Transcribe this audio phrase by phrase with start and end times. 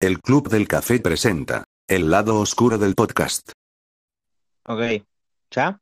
[0.00, 3.50] El Club del Café presenta El lado oscuro del podcast.
[4.64, 5.04] Ok,
[5.50, 5.80] ¿ya?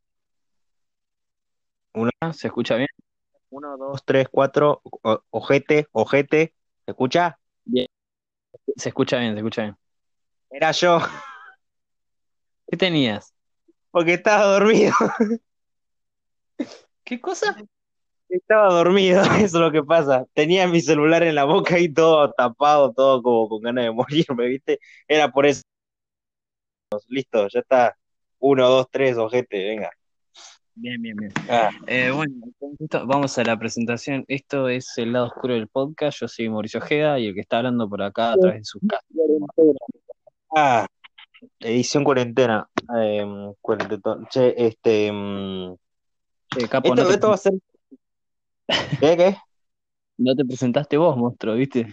[1.93, 2.89] Una, ¿se escucha bien?
[3.51, 7.39] Uno, dos, tres, cuatro, o- ojete, ojete, ¿se escucha?
[7.65, 7.87] Bien.
[8.77, 9.77] Se escucha bien, se escucha bien.
[10.51, 10.99] Era yo,
[12.69, 13.33] ¿Qué tenías?
[13.91, 14.93] porque estaba dormido,
[17.05, 17.57] ¿Qué cosa?
[18.29, 20.25] Estaba dormido, eso es lo que pasa.
[20.35, 24.47] Tenía mi celular en la boca y todo tapado, todo como con ganas de morirme,
[24.47, 24.79] ¿viste?
[25.09, 25.63] Era por eso.
[27.09, 27.97] Listo, ya está.
[28.39, 29.91] Uno, dos, tres, ojete, venga.
[30.75, 31.33] Bien, bien, bien.
[31.49, 32.35] Ah, Eh, bueno,
[33.07, 34.25] vamos a la presentación.
[34.29, 36.21] Esto es el lado oscuro del podcast.
[36.21, 38.81] Yo soy Mauricio Ojeda y el que está hablando por acá a través de su
[38.87, 39.03] casa.
[40.55, 40.87] ah,
[41.61, 42.69] edición cuarentena.
[43.01, 43.25] Eh,
[43.61, 44.27] cuarentetón.
[44.29, 45.11] Che, este.
[46.51, 47.53] Che, capo, Esto, no te, esto va a ser.
[48.67, 49.37] ¿Qué, qué?
[50.19, 51.87] no te presentaste vos, monstruo, ¿viste?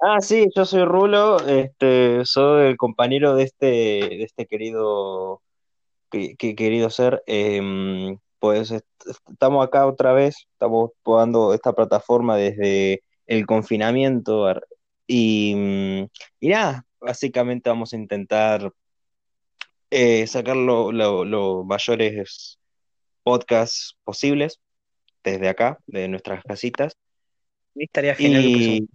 [0.00, 5.42] Ah, sí, yo soy Rulo, este, soy el compañero de este, de este querido,
[6.10, 7.22] que, que- querido ser.
[7.26, 8.86] em, pues est-
[9.30, 14.46] estamos acá otra vez, estamos probando esta plataforma desde el confinamiento
[15.06, 16.06] y, mm,
[16.40, 18.72] y nada, básicamente vamos a intentar
[19.90, 22.58] eh, sacar lo- lo- los mayores
[23.22, 24.60] podcasts posibles
[25.24, 26.92] desde acá, de nuestras casitas.
[27.74, 28.88] Estaría genial que Y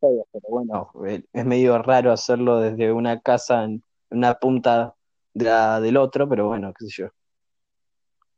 [0.00, 4.94] pero bueno, eh, es medio raro hacerlo desde una casa en una punta
[5.34, 7.08] de la- del otro, pero bueno, qué sé yo.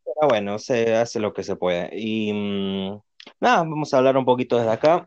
[0.05, 1.91] Pero bueno, se hace lo que se puede.
[1.93, 3.01] Y mm,
[3.41, 5.07] nada, vamos a hablar un poquito desde acá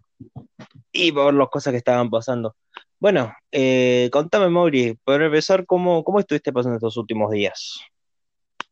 [0.92, 2.56] y ver las cosas que estaban pasando.
[3.00, 7.80] Bueno, eh, contame, Mauri, para empezar, ¿cómo, cómo estuviste pasando estos últimos días?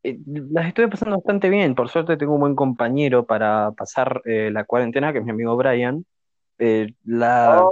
[0.03, 4.49] Eh, Las estoy pasando bastante bien, por suerte tengo un buen compañero para pasar eh,
[4.51, 6.05] la cuarentena, que es mi amigo Brian.
[6.57, 7.69] Eh, la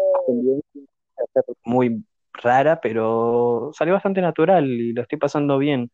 [1.33, 2.03] ser muy
[2.33, 5.89] rara, pero salió bastante natural y lo estoy pasando bien.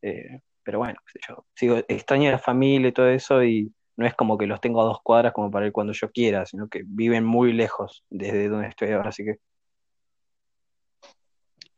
[0.00, 4.06] Pero bueno, qué sé yo, sigo, extraño a la familia y todo eso y no
[4.06, 6.68] es como que los tengo a dos cuadras como para ir cuando yo quiera, sino
[6.68, 9.36] que viven muy lejos desde donde estoy ahora, así que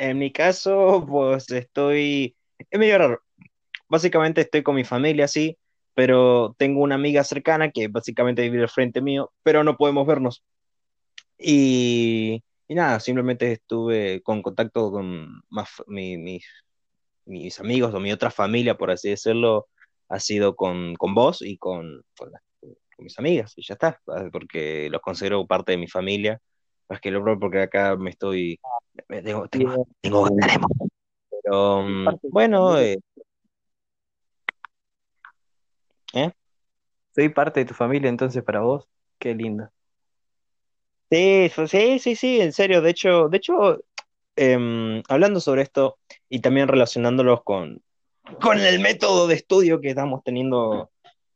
[0.01, 2.35] En mi caso, pues estoy...
[2.71, 3.23] Es medio raro.
[3.91, 5.59] Básicamente estoy con mi familia, sí,
[5.95, 10.43] pero tengo una amiga cercana que básicamente vive al frente mío, pero no podemos vernos.
[11.39, 16.47] Y, y nada, simplemente estuve con contacto con más, mi- mis,
[17.25, 19.69] mis amigos o mi otra familia, por así decirlo,
[20.09, 24.01] ha sido con, con vos y con, con, las- con mis amigas, y ya está,
[24.33, 26.41] porque los considero parte de mi familia.
[26.89, 28.59] Más que lo propio porque acá me estoy,
[29.09, 30.91] me tengo, tengo, tengo ganas de morir.
[31.43, 32.99] Pero mm, bueno, ¿eh?
[37.21, 38.89] Soy parte de tu familia entonces para vos,
[39.19, 39.69] qué lindo.
[41.11, 42.81] Sí, sí, sí, sí, en serio.
[42.81, 43.85] De hecho, de hecho,
[44.37, 45.99] em, hablando sobre esto
[46.31, 47.83] y también relacionándolos con,
[48.41, 50.91] con el método de estudio que estamos teniendo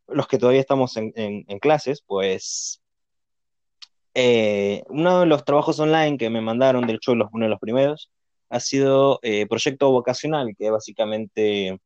[0.08, 2.80] los que todavía estamos en, clases, pues
[4.14, 8.10] eh, uno de los trabajos online que me mandaron, de hecho, uno de los primeros,
[8.48, 11.78] ha sido eh, proyecto vocacional, que básicamente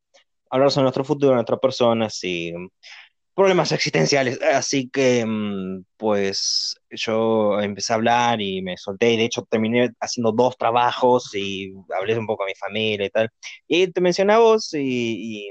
[0.50, 2.52] hablar sobre nuestro futuro, nuestras personas y
[3.38, 4.40] problemas existenciales.
[4.42, 9.90] Así que, mm, pues, yo empecé a hablar y me solté, y de hecho terminé
[10.00, 13.30] haciendo dos trabajos y hablé un poco a mi familia y tal.
[13.68, 15.50] Y te mencioné a vos y, y,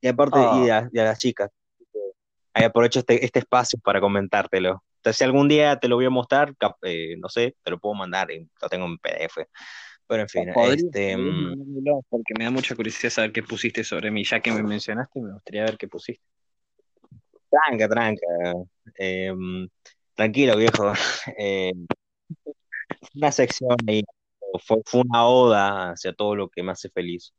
[0.00, 1.50] y aparte, y a, y a las chicas.
[2.54, 4.84] Ahí aprovecho este, este espacio para comentártelo.
[4.98, 7.94] Entonces, si algún día te lo voy a mostrar, eh, no sé, te lo puedo
[7.96, 9.48] mandar y lo tengo en PDF.
[10.06, 11.54] Pero en fin, este, mm,
[12.08, 15.32] porque me da mucha curiosidad saber qué pusiste sobre mí, ya que me mencionaste, me
[15.32, 16.22] gustaría ver qué pusiste.
[17.50, 18.26] Tranca, tranca.
[18.96, 19.68] em,
[20.14, 20.92] tranquilo, viejo.
[21.38, 21.72] Eh,
[23.14, 24.02] una sección ahí,
[24.64, 27.32] fue, una oda hacia todo lo que me hace feliz.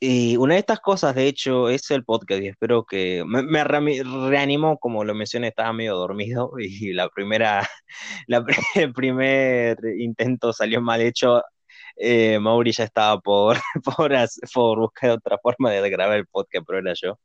[0.00, 3.64] Y una de estas cosas, de hecho, es el podcast y espero que me, me
[3.64, 7.66] reanimó, como lo mencioné, estaba medio dormido y la primera,
[8.28, 11.42] la, el primer intento salió mal hecho.
[11.96, 13.56] Eh, Mauri ya estaba por
[14.54, 17.18] buscar otra forma de grabar el podcast, pero era yo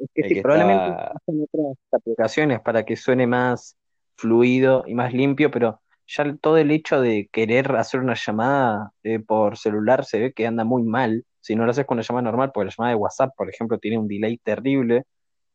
[0.00, 1.12] Es que sí, que probablemente estaba...
[1.14, 3.76] hacen otras aplicaciones para que suene más
[4.16, 9.20] fluido y más limpio, pero ya todo el hecho de querer hacer una llamada eh,
[9.20, 11.24] por celular se ve que anda muy mal.
[11.40, 13.78] Si no lo haces con una llamada normal, porque la llamada de WhatsApp, por ejemplo,
[13.78, 15.04] tiene un delay terrible.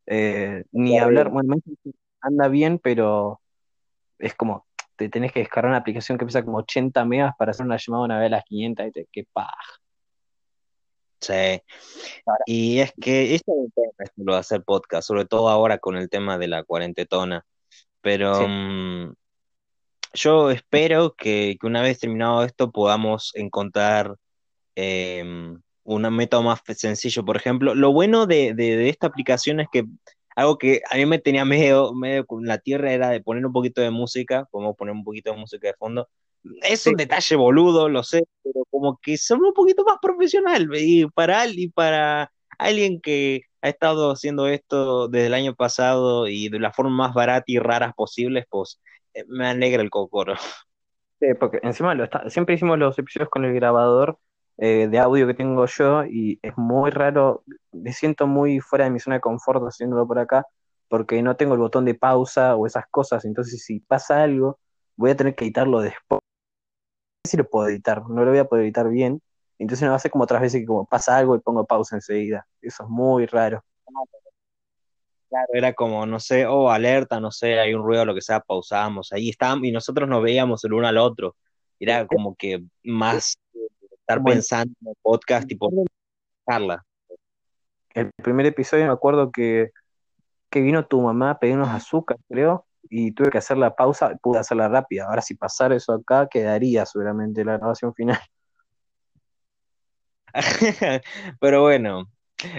[0.06, 1.56] eh, ni hablar, bueno,
[2.21, 3.42] anda bien, pero
[4.19, 4.65] es como,
[4.95, 8.06] te tenés que descargar una aplicación que pesa como 80 megas para hacer una llamada
[8.06, 9.51] una vez a las 500 y te, qué paja.
[11.19, 11.62] Sí.
[12.45, 15.77] Y es que esto es un tema, esto lo de hacer podcast, sobre todo ahora
[15.79, 17.45] con el tema de la cuarentena.
[18.01, 18.45] Pero Sí.
[18.47, 19.13] mm,
[20.13, 24.15] yo espero que, que una vez terminado esto podamos encontrar
[24.75, 27.23] em, un método más sencillo.
[27.25, 29.85] Por ejemplo, lo bueno de, de- de esta aplicación es que
[30.35, 33.53] algo que a mí me tenía medio, medio con la tierra era de poner un
[33.53, 36.09] poquito de música, podemos poner un poquito de música de fondo.
[36.62, 41.06] Es un detalle boludo, lo sé, pero como que son un poquito más profesional y
[41.07, 46.59] para, y para alguien que ha estado haciendo esto desde el año pasado y de
[46.59, 48.80] la forma más barata y raras posibles, pues
[49.13, 50.36] eh, me alegra el cocoro.
[51.19, 54.19] Sí, porque encima lo está- siempre hicimos los episodios con el grabador
[54.57, 58.92] eh, de audio que tengo yo y es muy raro, me siento muy fuera de
[58.92, 60.45] mi zona de confort haciéndolo por acá
[60.89, 64.59] porque no tengo el botón de pausa o esas cosas, entonces si pasa algo
[64.97, 66.19] voy a tener que editarlo después.
[67.25, 69.19] No si lo puedo editar, no lo voy a poder editar bien,
[69.57, 71.95] entonces me va a hacer como otras veces que como pasa algo y pongo pausa
[71.95, 72.45] enseguida.
[72.62, 73.66] Eso es muy raro.
[75.27, 78.42] Claro, era como, no sé, oh, alerta, no sé, hay un ruido, lo que sea,
[78.42, 81.36] pausamos, ahí estábamos y nosotros nos veíamos el uno al otro.
[81.80, 83.36] Era como que más
[83.92, 85.71] estar pensando en el podcast y por
[86.48, 86.86] charla.
[87.95, 89.71] El primer episodio me acuerdo que,
[90.51, 94.39] que vino tu mamá a pedirnos azúcar, creo, y tuve que hacer la pausa, pude
[94.39, 95.05] hacerla rápida.
[95.05, 98.19] Ahora, si pasara eso acá, quedaría seguramente la grabación final.
[101.39, 102.11] Pero bueno,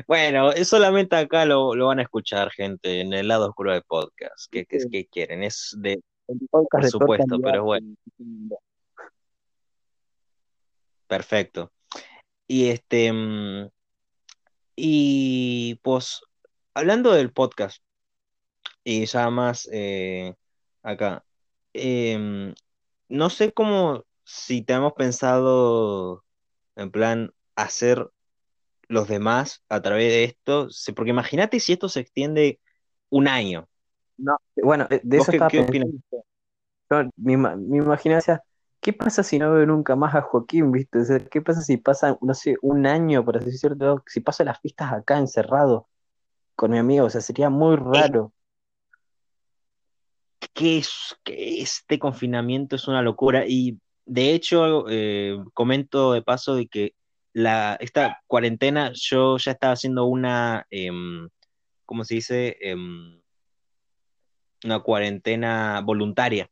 [0.07, 4.47] bueno, solamente acá lo, lo van a escuchar, gente, en el lado oscuro del podcast.
[4.51, 5.43] ¿Qué, qué, qué quieren?
[5.43, 6.01] Es de,
[6.51, 7.95] Podcast por supuesto, pero bueno,
[11.07, 11.73] perfecto.
[12.49, 13.71] Y este, mm,
[14.75, 16.21] y pues,
[16.75, 17.83] hablando del podcast,
[18.87, 20.33] y ya más eh,
[20.85, 21.25] acá,
[21.73, 22.55] em,
[23.09, 26.25] no sé cómo, si te hemos pensado
[26.77, 28.09] en plan hacer
[28.87, 32.61] los demás a través de esto, porque imagínate si esto se extiende
[33.11, 33.69] un año.
[34.19, 35.89] No, bueno, de de ¿Vos eso qué, estaba qué opinas?
[35.89, 36.25] pensando.
[36.89, 38.39] Yo, mi, mi imaginación,
[38.81, 41.01] ¿qué pasa si no veo nunca más a Joaquín, viste?
[41.01, 44.45] O sea, ¿qué pasa si pasa, no sé, un año, por así decirlo, si paso
[44.45, 45.89] las fiestas acá encerrado
[46.55, 47.07] con mi amigo?
[47.07, 48.33] O sea, sería muy raro.
[50.55, 56.55] Que, es, que este confinamiento es una locura y de hecho eh, comento de paso
[56.55, 56.95] de que
[57.33, 61.29] la, esta cuarentena yo ya estaba haciendo una, em,
[61.85, 62.57] ¿cómo se dice?
[62.61, 63.21] Em,
[64.65, 66.51] una cuarentena voluntaria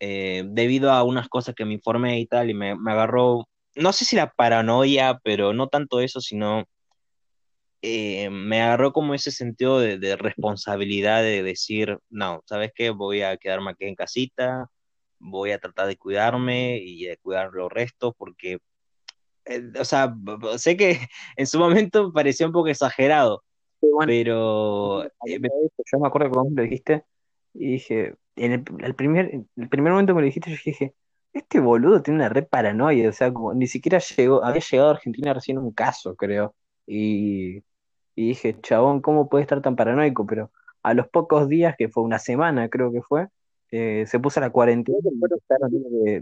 [0.00, 3.92] eh, debido a unas cosas que me informé y tal, y me, me agarró, no
[3.92, 6.64] sé si la paranoia, pero no tanto eso, sino
[7.82, 12.90] eh, me agarró como ese sentido de, de responsabilidad de decir, no, ¿sabes qué?
[12.90, 14.68] Voy a quedarme aquí en casita,
[15.18, 18.58] voy a tratar de cuidarme y de cuidar los restos, porque,
[19.46, 20.14] eh, o sea,
[20.58, 20.98] sé que
[21.36, 23.42] en su momento parecía un poco exagerado,
[23.80, 25.50] Sí, bueno, pero eh, me-
[25.92, 27.04] yo me acuerdo que vos me lo dijiste
[27.54, 30.94] y dije, en el, el primer, el primer momento que me lo dijiste, yo dije,
[31.32, 34.92] este boludo tiene una red paranoia, o sea, como ni siquiera llegó, había llegado a
[34.92, 36.54] Argentina recién un caso, creo,
[36.86, 37.62] y,
[38.16, 40.26] dije, chabón, ¿cómo puede estar tan paranoico?
[40.26, 40.50] Pero
[40.82, 43.28] a los pocos días, que fue una semana, creo que fue,
[43.70, 44.98] eh, se puso la cuarentena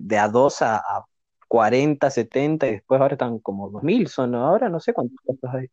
[0.00, 1.04] de, a 2 a, a
[1.48, 5.68] 40, 70, y después ahora están como 2000, son, ahora no sé cuántos casos hay.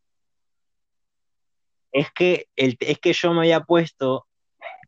[1.92, 4.26] es que, es que yo me había puesto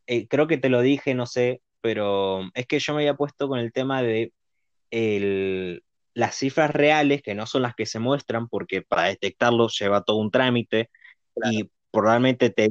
[0.06, 3.49] eh, creo que te lo dije, no sé, pero es que yo me había puesto
[3.49, 4.33] con el tema de
[4.91, 5.83] el,
[6.14, 10.19] las cifras reales, que no son las que se muestran, porque para detectarlo lleva todo
[10.19, 10.91] un trámite
[11.44, 12.70] y probablemente te,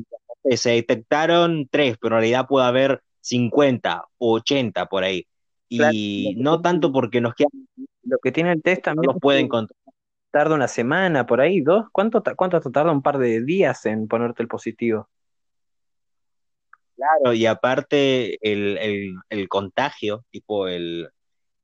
[0.57, 5.27] se detectaron tres, pero en realidad puede haber 50 o 80 por ahí.
[5.75, 7.51] Claro, Y no tanto porque nos quedan,
[8.03, 9.77] Lo que tiene el test no también los pueden que contar.
[10.31, 11.85] tarda una semana, por ahí, dos.
[11.91, 15.09] ¿Cuánto, cuánto te tarda un par de días en ponerte el positivo?
[16.95, 21.09] Claro, y aparte el, el, el contagio, tipo el,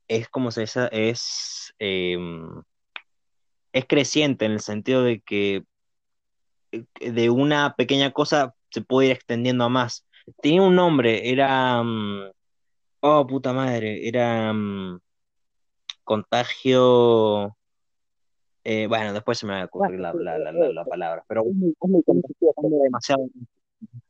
[0.10, 2.63] es como se dice, es, em,
[3.72, 5.63] es creciente en el sentido de que
[6.72, 10.06] eh, de una pequeña cosa se puede ir extendiendo a más.
[10.42, 12.32] Tenía un nombre, era, mm,
[13.01, 15.00] oh puta madre, era mm,
[16.04, 17.56] contagio,
[18.63, 21.44] eh, bueno, después se me va a ocurrir la, la, la, la, la palabra, pero
[22.84, 23.28] demasiado.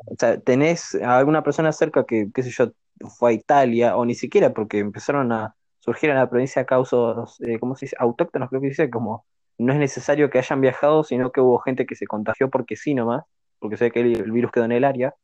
[0.06, 2.72] O sea, ¿tenés a alguna persona cerca que, qué sé yo,
[3.18, 5.56] fue a Italia o ni siquiera porque empezaron a
[5.90, 7.96] surgir en la provincia causas, eh, ¿cómo se dice?
[8.00, 9.26] Autóctonos, creo que dice, como
[9.58, 12.94] no es necesario que hayan viajado, sino que hubo gente que se contagió porque sí
[12.94, 13.24] nomás,
[13.58, 15.16] porque sé que el, virus quedó en el área,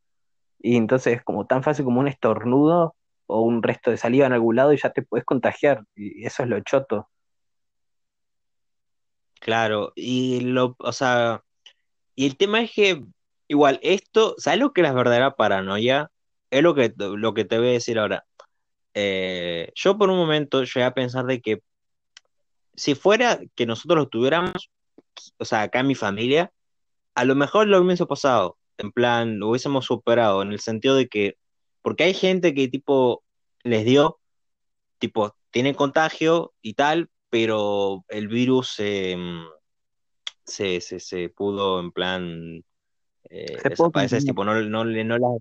[0.60, 2.96] y entonces es como tan fácil como un estornudo
[3.28, 6.42] o un resto de saliva en algún lado y ya te puedes contagiar, y eso
[6.42, 7.10] es lo choto.
[9.40, 11.44] Claro, y lo, o sea,
[12.16, 13.04] y el tema es que
[13.48, 16.10] igual esto, ¿sabes lo que es la verdadera paranoia?
[16.50, 18.26] Es lo que, lo que te voy a decir ahora.
[18.96, 21.62] Eh, yo por un momento llegué a pensar de que
[22.76, 24.72] si fuera que nosotros lo tuviéramos,
[25.38, 26.52] o sea, acá en mi familia,
[27.14, 31.08] a lo mejor lo hubiese pasado, en plan, lo hubiésemos superado, en el sentido de
[31.10, 31.38] que,
[31.82, 33.24] porque hay gente que tipo
[33.64, 34.18] les dio,
[34.98, 39.18] tipo, tiene contagio y tal, pero el virus se,
[40.46, 42.64] se, se, pudo en plan
[43.30, 45.32] eh, desaparecer, tipo, no, no, no las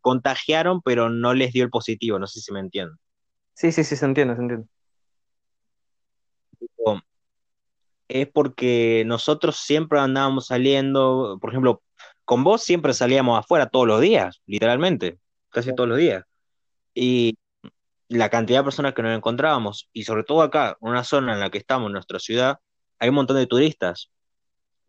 [0.00, 2.98] contagiaron, pero no les dio el positivo, no sé si me entienden.
[3.54, 4.66] Sí, sí, sí, se entiende, se entiende
[8.12, 11.82] es porque nosotros siempre andábamos saliendo, por ejemplo,
[12.24, 15.18] con vos siempre salíamos afuera todos los días, literalmente,
[15.50, 16.24] casi todos los días.
[16.94, 17.36] Y
[18.08, 21.40] la cantidad de personas que nos encontrábamos, y sobre todo acá, en una zona en
[21.40, 22.58] la que estamos, en nuestra ciudad,
[22.98, 24.10] hay un montón de turistas.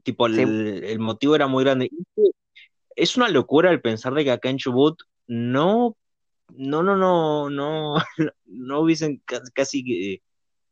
[0.03, 1.89] Tipo, el, motivo era muy grande.
[2.95, 5.95] Es una locura el pensar de que acá en Chubut no,
[6.55, 7.95] no, no, no, no,
[8.45, 9.21] no hubiesen
[9.53, 10.21] casi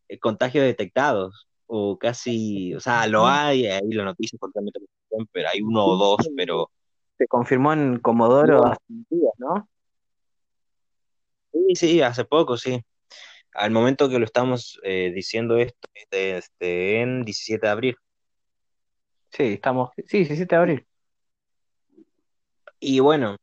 [0.07, 4.37] eh, contagios detectados o casi, o sea, lo hay, ahí la noticia
[5.31, 6.69] pero hay uno o dos, pero...
[7.17, 9.69] Se confirmó en Comodoro hace días, ¿no?
[11.53, 12.83] Sí, sí, hace poco, sí.
[13.53, 17.95] Al momento que lo estamos eh, diciendo esto, este, en 17 de abril.
[19.29, 20.87] Sí, estamos, sí, 17 de abril.
[22.81, 23.37] Y bueno,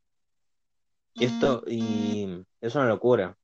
[1.14, 3.38] esto y es una locura.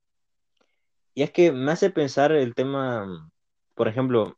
[1.15, 3.31] Y es que me hace pensar el tema,
[3.75, 4.37] por ejemplo,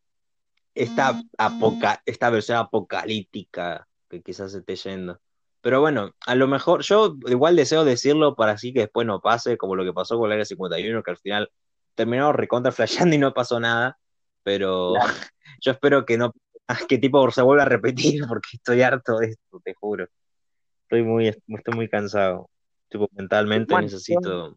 [0.74, 5.18] esta, apoca esta versión apocalíptica que quizás se esté yendo.
[5.62, 9.56] Pero bueno, a lo mejor yo igual deseo decirlo para así que después no pase,
[9.56, 11.50] como lo que pasó con la Área 51, que al final
[11.94, 13.98] terminó recontra flasheando y no pasó nada.
[14.42, 14.92] Pero
[15.62, 16.34] yo espero que no,
[16.88, 20.06] que tipo se vuelva a repetir, porque estoy harto de esto, te juro.
[20.86, 22.48] Estoy muy, estoy muy cansado.
[22.88, 24.56] Tipo, mentalmente necesito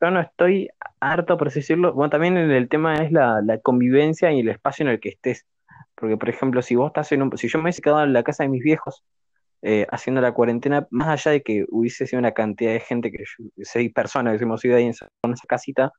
[0.00, 0.68] yo no estoy
[1.00, 1.92] harto, por así decirlo.
[1.94, 5.46] Bueno, también el tema es la, convivencia y el espacio en el que estés.
[5.94, 7.36] Porque, por ejemplo, si vos estás en un.
[7.38, 9.04] Si yo me hubiese quedado en la casa de mis viejos
[9.62, 13.24] eh, haciendo la cuarentena, más allá de que hubiese sido una cantidad de gente, que
[13.62, 15.08] seis personas que hemos ido ahí en esa,
[15.48, 15.92] casita,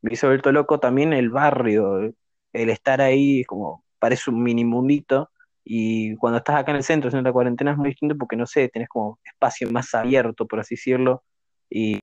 [0.00, 2.14] me hubiese vuelto loco también el barrio,
[2.52, 5.30] el estar ahí, como parece un mini mundito.
[5.64, 8.46] Y cuando estás acá en el centro haciendo la cuarentena es muy distinto porque, no
[8.46, 11.22] sé, tenés como espacio más abierto, por así decirlo.
[11.68, 12.00] Y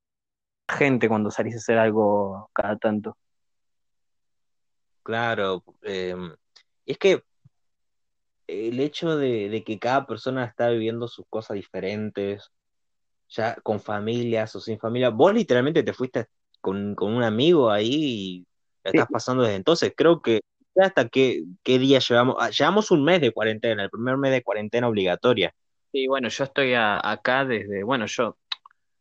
[0.69, 3.17] gente cuando salís a hacer algo cada tanto.
[5.03, 6.35] Claro, em,
[6.85, 7.23] es que
[8.47, 12.51] el hecho de, que cada persona está viviendo sus cosas diferentes,
[13.29, 16.27] ya con familias o sin familia, vos literalmente te fuiste
[16.61, 18.47] con, un amigo ahí y
[18.83, 19.93] la estás pasando desde entonces.
[19.95, 20.41] Creo que
[20.85, 24.43] hasta qué, qué día llevamos, ah, llevamos un mes de cuarentena, el primer mes de
[24.43, 25.53] cuarentena obligatoria.
[25.91, 28.37] Sí, bueno, yo estoy acá desde, bueno, yo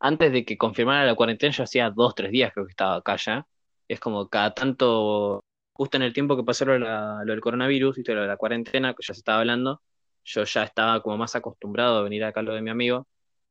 [0.00, 3.16] antes de que confirmara la cuarentena, yo hacía dos, tres días creo que estaba acá
[3.16, 3.46] ya.
[3.88, 8.22] Es como cada tanto, justo en el tiempo que pasó lo, del coronavirus, y lo
[8.22, 9.82] de la cuarentena, que ya se estaba hablando,
[10.24, 13.06] yo ya estaba como más acostumbrado a venir acá a lo de mi amigo,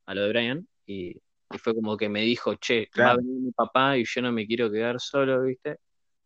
[0.05, 1.15] a lo de Brian, y,
[1.59, 4.45] fue como que me dijo, che, va a venir mi papá y yo no me
[4.45, 5.77] quiero quedar solo, ¿viste?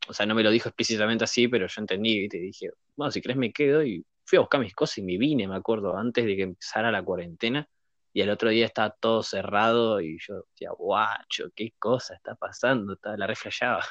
[0.08, 2.26] O sea, no me lo dijo explícitamente así, pero yo entendí.
[2.26, 5.18] Y dije, bueno, si crees me quedo, y fui a buscar mis cosas y me
[5.18, 7.68] vine, me acuerdo, antes de que empezara la cuarentena
[8.14, 12.94] y el otro día estaba todo cerrado y yo decía, guacho, qué cosa está pasando,
[12.94, 13.84] estaba la reflejaba.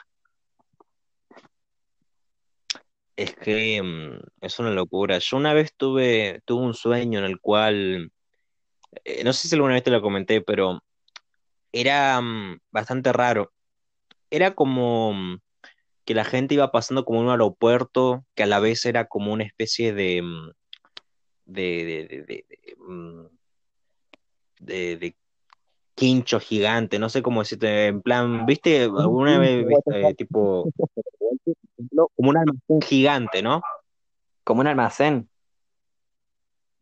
[3.17, 5.19] Es que mm, es una locura.
[5.19, 8.13] Yo una vez tuve, tuve un sueño en el cual,
[9.05, 10.83] eh, no sé si alguna vez te lo comenté, pero
[11.73, 13.53] era mm, bastante raro.
[14.31, 15.41] Era como mm,
[16.09, 19.31] que la gente iba pasando como en un aeropuerto, que a la vez era como
[19.31, 20.23] una especie de,
[21.45, 22.25] de,
[24.59, 25.17] de de,
[25.95, 28.85] quincho gigante, no sé cómo decirte, en plan, ¿viste?
[28.85, 30.71] Alguna vez, viste, tipo,
[32.17, 33.61] como un almacén gigante, ¿no?
[34.45, 35.29] Como un almacén.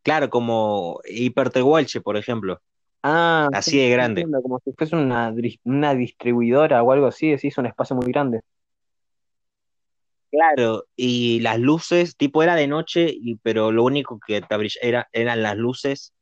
[0.04, 2.60] Claro, como Hipertehuelche, por ejemplo.
[3.02, 4.24] Ah, así de grande.
[4.40, 8.42] como si fuese una, una distribuidora o algo así, decís, un espacio muy grande.
[10.30, 15.08] Claro, y las luces, tipo era de noche, y, pero lo único que te era,
[15.12, 16.12] eran las luces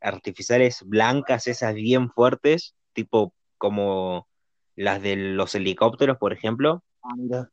[0.00, 4.28] artificiales blancas, esas bien fuertes, tipo como
[4.76, 6.84] las de los helicópteros, por ejemplo.
[7.02, 7.48] Ah,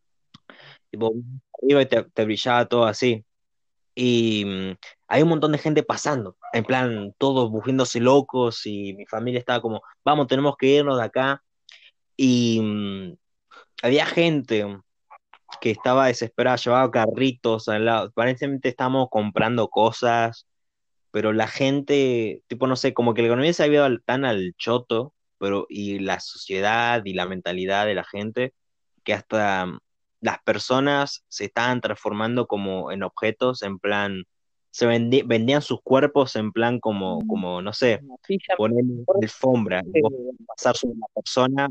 [0.91, 1.13] tipo,
[1.62, 3.25] y te, brillaba todo así.
[3.95, 4.75] Y mm,
[5.07, 9.62] hay un montón de gente pasando, en plan, todos bufiéndose locos y mi familia estaba
[9.62, 11.43] como, vamos, tenemos que irnos de acá.
[12.17, 13.17] Y mm,
[13.83, 14.65] había gente
[15.63, 20.46] que estaba desesperada, llevaba carritos al lado, aparentemente estábamos comprando cosas,
[21.10, 24.53] pero la gente, tipo, no sé, como que la economía se había ido tan al
[24.58, 28.53] choto, pero y la sociedad y la mentalidad de la gente,
[29.05, 29.79] que hasta mm,
[30.20, 34.25] las personas se estaban transformando como en objetos, en plan,
[34.70, 38.01] se vendían sus cuerpos en plan como, como no sé,
[38.58, 38.84] poner
[39.22, 39.82] alfombra,
[40.46, 41.70] pasar sobre una persona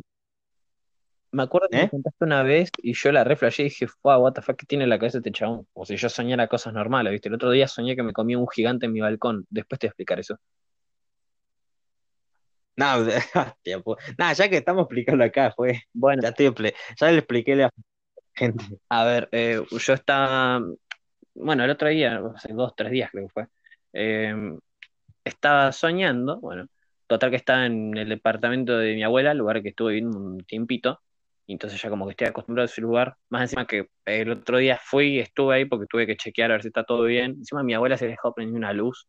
[1.33, 1.91] me acuerdo que me ¿Eh?
[1.91, 4.85] contaste una vez y yo la reflejé y dije, wow, what the fuck, ¿qué tiene
[4.85, 5.67] en la cabeza este chabón?
[5.73, 7.29] O si yo soñara cosas normales, ¿viste?
[7.29, 9.47] El otro día soñé que me comía un gigante en mi balcón.
[9.49, 10.39] Después te voy a explicar eso.
[12.77, 13.07] No,
[14.37, 15.83] ya que estamos explicando acá, fue.
[15.93, 16.35] Bueno, ya,
[16.97, 17.71] ya le expliqué a la
[18.35, 18.65] gente.
[18.89, 20.62] A ver, eh, yo estaba.
[21.35, 23.47] Bueno, el otro día, hace dos, tres días creo que fue.
[23.93, 24.59] Em,
[25.25, 26.67] estaba soñando, bueno,
[27.07, 31.01] total que estaba en el departamento de mi abuela, lugar que estuve viviendo un tiempito
[31.47, 33.17] y entonces ya como que estoy acostumbrado a ese lugar.
[33.29, 36.55] Más encima que el otro día fui y estuve ahí porque tuve que chequear a
[36.55, 37.33] ver si está todo bien.
[37.33, 39.09] Encima mi abuela se dejó prender una luz.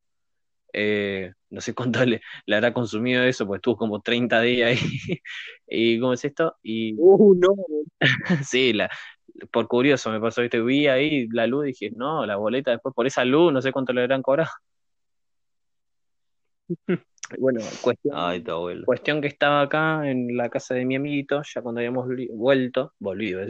[0.73, 4.77] Eh, no sé cuánto le, le, habrá consumido eso, pues estuvo como 30 días ahí.
[5.67, 6.55] ¿Y cómo es esto?
[6.63, 6.95] Y...
[6.97, 7.49] Uh, no.
[8.43, 8.89] sí, la,
[9.51, 10.61] por curioso me pasó, ¿viste?
[10.61, 13.71] Vi ahí la luz y dije, no, la boleta después por esa luz, no sé
[13.71, 14.49] cuánto le habrán cobrado.
[17.39, 18.13] Bueno, cuestión,
[18.85, 23.41] cuestión que estaba acá en la casa de mi amiguito, ya cuando habíamos vuelto, volvido,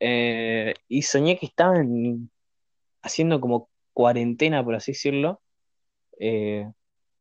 [0.00, 2.30] eh, y soñé que estaban
[3.02, 5.40] haciendo como cuarentena, por así decirlo,
[6.18, 6.70] eh,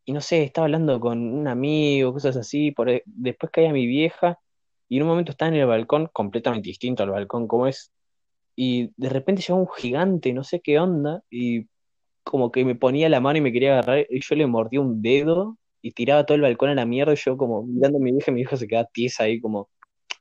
[0.06, 4.40] y no sé, estaba hablando con un amigo, cosas así, por, después caía mi vieja,
[4.88, 7.92] y en un momento estaba en el balcón, completamente distinto al balcón como es,
[8.56, 11.68] y de repente llegó un gigante, no sé qué onda, y
[12.24, 15.02] como que me ponía la mano y me quería agarrar, y yo le mordí un
[15.02, 18.12] dedo, y tiraba todo el balcón a la mierda y yo como mirando a mi
[18.12, 19.70] vieja, mi vieja se quedaba tiesa ahí como,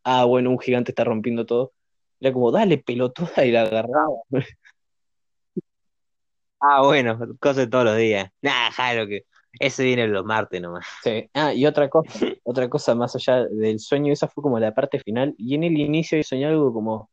[0.04, 1.73] ah, bueno, un gigante está rompiendo todo.
[2.20, 4.16] Era como, dale, pelotuda, y la agarraba.
[6.58, 8.30] Ah, bueno, cosas de todos los días.
[8.40, 9.26] Nada, jalo que
[9.61, 10.87] ese viene los martes nomás.
[11.02, 11.28] Sí.
[11.35, 12.08] Ah, y otra cosa,
[12.44, 15.35] otra cosa más allá del sueño, esa fue como la parte final.
[15.37, 17.11] Y en el inicio soñé algo como,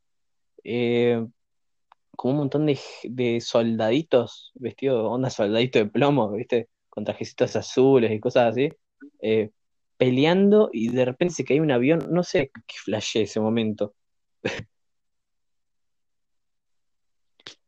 [0.63, 1.23] eh,
[2.15, 6.69] como un montón de, de soldaditos vestidos, onda soldadito de plomo, ¿viste?
[6.93, 8.69] Con trajecitos azules y cosas así,
[9.19, 9.49] eh,
[9.97, 13.95] peleando y de repente se cae un avión, no sé qué flashé ese momento.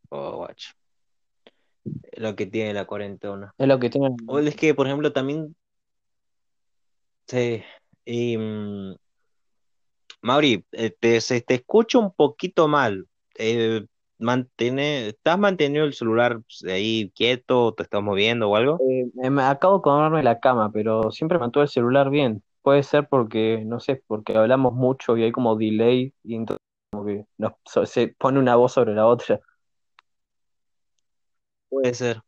[0.09, 0.73] Oh, guacho.
[1.83, 3.51] Es lo que tiene la cuarentena.
[3.57, 4.15] Es lo que tiene.
[4.27, 5.55] O es que, por ejemplo, también.
[7.25, 7.63] Sí.
[8.05, 8.37] Y.
[8.37, 8.95] Mm,
[10.21, 13.07] Mauri, eh, te, te escucha un poquito mal.
[13.39, 18.79] Eh, mantiene, ¿estás manteniendo el celular ahí quieto, te estás moviendo o algo?
[18.81, 22.43] Eh, me acabo de comerme la cama, pero siempre mantuve el celular bien.
[22.61, 27.05] Puede ser porque, no sé, porque hablamos mucho y hay como delay y entonces como
[27.05, 27.25] que
[27.85, 29.39] se pone una voz sobre la otra.
[31.69, 32.21] Puede ser.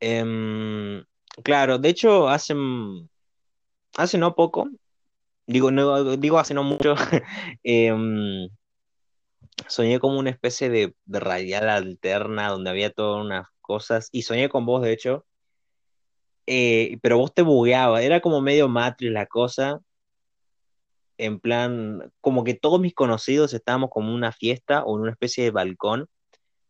[0.00, 1.04] Em,
[1.44, 2.54] claro, de hecho, hace,
[3.96, 4.68] hace no poco,
[5.46, 6.94] digo, no, digo hace no mucho,
[7.62, 8.48] em,
[9.68, 14.48] soñé como una especie de, de radial alterna donde había todas unas cosas y soñé
[14.48, 15.24] con vos, de hecho,
[16.46, 19.80] eh, pero vos te bugueaba, era como medio Matrix la cosa,
[21.18, 25.12] en plan, como que todos mis conocidos estábamos como en una fiesta o en una
[25.12, 26.08] especie de balcón.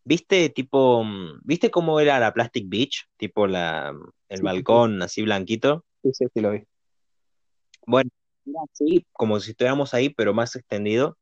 [0.03, 3.05] ¿Viste tipo, mm, viste cómo era la Plastic Beach?
[3.17, 3.95] Tipo la,
[4.29, 5.85] el balcón así blanquito.
[6.03, 6.63] Sí, sí, sí lo vi.
[7.87, 8.11] Bueno,
[8.69, 11.17] así, como si estuviéramos ahí, pero más extendido.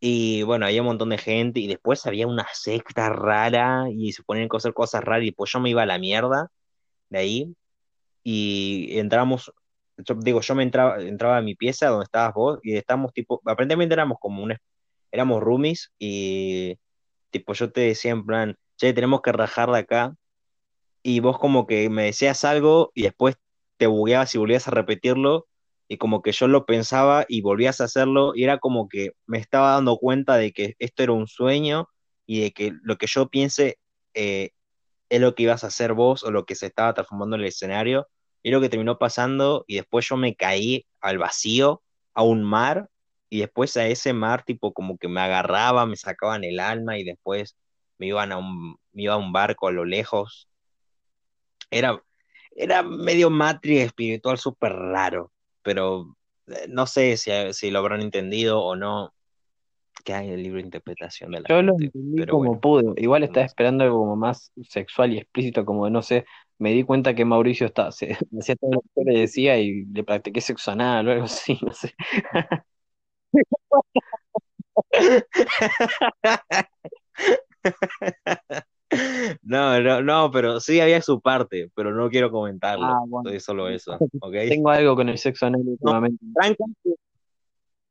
[0.00, 4.22] Y bueno, había un montón de gente y después había una secta rara y se
[4.22, 6.50] ponían a hacer cosas raras y pues yo me iba a la mierda
[7.08, 7.56] de ahí
[8.22, 9.52] y entramos,
[10.18, 13.94] digo, yo me entraba, entraba a mi pieza donde estabas vos y estábamos tipo, aparentemente
[13.94, 14.56] éramos como un,
[15.12, 16.78] éramos roomies y
[17.30, 20.14] tipo yo te decía en plan, che, tenemos que rajar de acá
[21.02, 23.36] y vos como que me decías algo y después
[23.76, 25.46] te bugueabas y volvías a repetirlo
[25.88, 29.38] y como que yo lo pensaba y volvías a hacerlo y era como que me
[29.38, 31.88] estaba dando cuenta de que esto era un sueño
[32.26, 33.78] y de que lo que yo piense
[34.14, 34.50] eh,
[35.08, 37.48] es lo que ibas a hacer vos o lo que se estaba transformando en el
[37.48, 38.08] escenario
[38.42, 41.82] y lo que terminó pasando y después yo me caí al vacío,
[42.14, 42.88] a un mar
[43.30, 47.04] y después a ese mar tipo como que me agarraba, me sacaban el alma y
[47.04, 47.56] después
[47.98, 50.48] me iban a un, me iba a un barco a lo lejos.
[51.70, 52.02] Era,
[52.56, 55.32] era medio matrix espiritual súper raro
[55.66, 59.12] pero eh, no sé si, si, lo habrán entendido o no.
[60.04, 62.94] Que hay el libro de interpretación de la Yo lo entendí como pude.
[63.02, 66.24] Igual estaba esperando algo como más sexual y explícito, como no sé,
[66.58, 70.04] me di cuenta que Mauricio está, se, hacía todo lo que le decía y le
[70.04, 71.92] practiqué sexo anal o algo así, no sé.
[79.42, 82.86] No, No, no, no, pero sí había su parte, pero no quiero comentarlo.
[82.86, 83.30] Ah, bueno.
[83.30, 84.34] Soy solo eso, ¿ok?
[84.48, 86.24] Tengo algo con el sexo anal últimamente.
[86.34, 86.64] Tranca.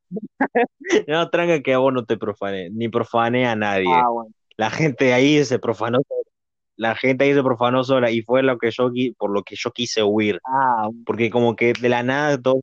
[1.07, 3.91] No, tranca que a vos no te profane, ni profane a nadie.
[3.93, 4.31] Ah, bueno.
[4.57, 5.99] La gente ahí se profanó,
[6.77, 9.71] la gente ahí se profanó sola y fue lo que yo por lo que yo
[9.71, 12.61] quise huir, Ah, porque como que de la nada todo,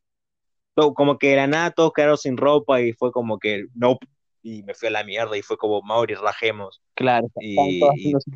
[0.75, 3.99] todo- como que de la nada todos quedaron sin ropa y fue como que no
[4.43, 7.29] y me fui a la mierda y fue como Mauri rajemos claro.
[7.41, 7.81] Y,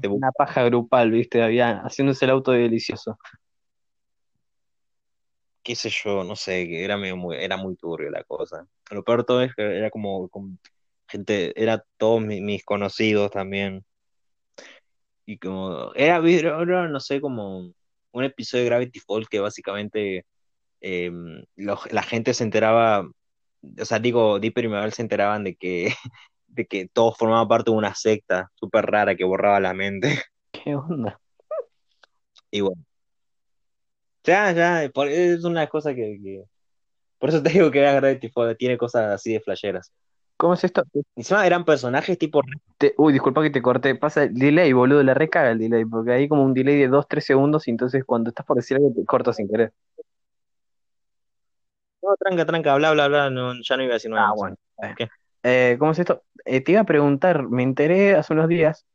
[0.01, 1.43] te- una paja grupal, ¿viste?
[1.43, 3.19] Había, haciéndose el auto delicioso.
[5.63, 8.67] qué sé yo, no sé, que era medio muy, era muy turbio la cosa.
[8.91, 10.57] Lo peor todo es que era como, como
[11.09, 13.85] gente, era todos mi- mis conocidos también.
[15.25, 16.21] Y como, era,
[16.89, 17.73] no sé, como
[18.13, 20.25] un episodio de Gravity Falls que básicamente
[20.83, 21.11] eh,
[21.57, 23.09] los- la gente se enteraba,
[23.81, 25.93] o sea, digo, Dipper y Mabel se enteraban de que,
[26.49, 30.21] de que todos formaban parte de una secta súper rara que borraba la mente.
[30.53, 31.21] ¿Qué onda?
[32.51, 32.83] Y bueno,
[34.25, 36.45] ya, ya, por- es una cosa que, que-
[37.19, 39.93] por eso te digo que era Gravity Falls, tiene cosas así de flasheras.
[40.37, 40.85] ¿Cómo es esto?
[41.17, 42.43] Encima eran personajes tipo
[42.77, 43.95] Te- uy, disculpa que te corté.
[43.95, 45.03] Pasa el delay, boludo.
[45.03, 45.87] Le recaga el delay.
[45.87, 47.67] Porque hay como un delay de 2-3 segundos.
[47.69, 49.73] Y entonces cuando estás por decir algo te corto sin querer.
[52.07, 54.57] No, tranca, tranca, bla, bla, bla, no, ya no iba a decir nada Ah, bueno.
[55.43, 56.23] Eh, ¿cómo es esto?
[56.45, 57.43] Eh, te iba a preguntar.
[57.49, 58.87] Me enteré hace unos días.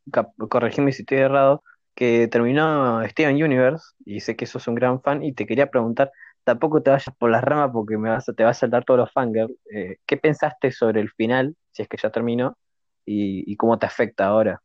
[0.49, 1.63] Corregime si estoy errado.
[1.93, 3.83] Que terminó Steven Universe.
[4.05, 5.23] Y sé que sos un gran fan.
[5.23, 6.11] Y te quería preguntar.
[6.45, 9.01] Tampoco te vayas por las ramas porque me vas a, te vas a saltar todos
[9.01, 9.53] los fangirls.
[9.73, 11.55] Eh, ¿qué pensaste sobre el final?
[11.71, 12.57] Si es que ya terminó.
[13.05, 14.61] Y, y cómo te afecta ahora.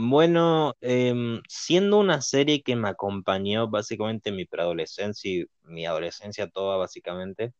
[0.00, 6.48] Bueno, em, siendo una serie que me acompañó básicamente en mi preadolescencia y mi adolescencia
[6.48, 7.52] toda básicamente,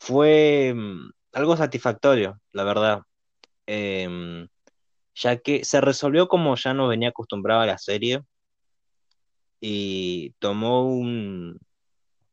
[0.00, 3.02] fue em, algo satisfactorio, la verdad.
[3.66, 4.48] Em,
[5.14, 8.22] ya que se resolvió como ya no venía acostumbrado a la serie
[9.60, 11.58] y tomó un,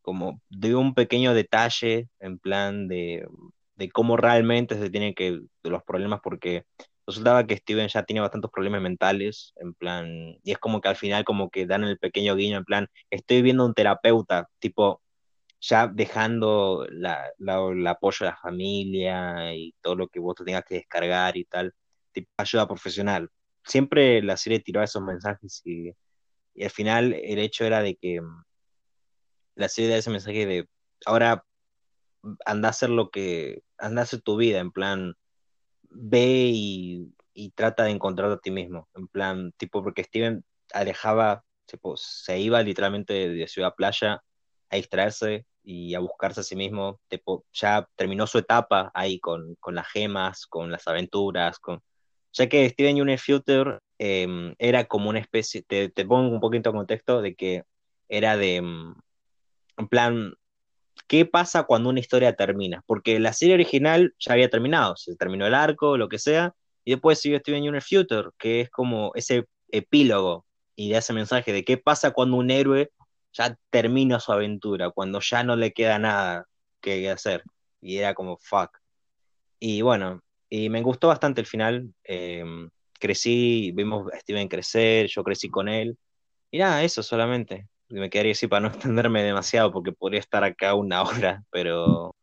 [0.01, 3.27] como dio un pequeño detalle en plan de,
[3.75, 6.65] de cómo realmente se tienen que, los problemas, porque
[7.07, 10.95] resultaba que Steven ya tiene bastantes problemas mentales, en plan, y es como que al
[10.95, 15.01] final como que dan el pequeño guiño, en plan, estoy viendo un terapeuta, tipo,
[15.61, 20.65] ya dejando la, el apoyo de la familia y todo lo que vos te tengas
[20.65, 21.73] que descargar y tal,
[22.11, 23.29] tipo, ayuda profesional.
[23.63, 25.91] Siempre la serie tiraba esos mensajes y,
[26.55, 28.21] y al final el hecho era de que
[29.55, 30.69] la serie da ese mensaje de
[31.05, 31.45] ahora
[32.45, 35.15] anda a hacer lo que, anda a hacer tu vida, en plan,
[35.95, 37.12] ve y,
[37.55, 42.62] trata de encontrarte a ti mismo, en plan, tipo, porque Steven alejaba, tipo, se iba
[42.62, 44.23] literalmente de, de ciudad playa
[44.69, 49.55] a distraerse y a buscarse a sí mismo, tipo, ya terminó su etapa ahí con,
[49.60, 51.81] con las gemas, con las aventuras, con...
[52.34, 56.69] Ya que Steven Universe Future eh, era como una especie, te, te pongo un poquito
[56.69, 57.63] en contexto de que
[58.10, 58.95] era de, mm,
[59.77, 60.34] en plan,
[61.08, 62.84] ¿qué pasa cuando una historia termina?
[62.86, 66.53] Porque la serie original ya había terminado, se terminó el arco, lo que sea,
[66.84, 71.51] y después siguió Steven Universe Future, que es como ese epílogo y de ese mensaje
[71.53, 72.91] de qué pasa cuando un héroe
[73.34, 76.45] ya termina su aventura, cuando ya no le queda nada
[76.81, 77.43] que hacer.
[77.81, 78.79] Y era como, fuck.
[79.60, 81.93] Y bueno, y me gustó bastante el final.
[82.03, 82.43] eh,
[82.99, 85.97] crecí, vimos a Steven crecer, yo crecí con él.
[86.51, 87.67] Y nada, eso solamente.
[87.89, 92.15] Me quedaría así para no extenderme demasiado porque podría estar acá una hora, pero,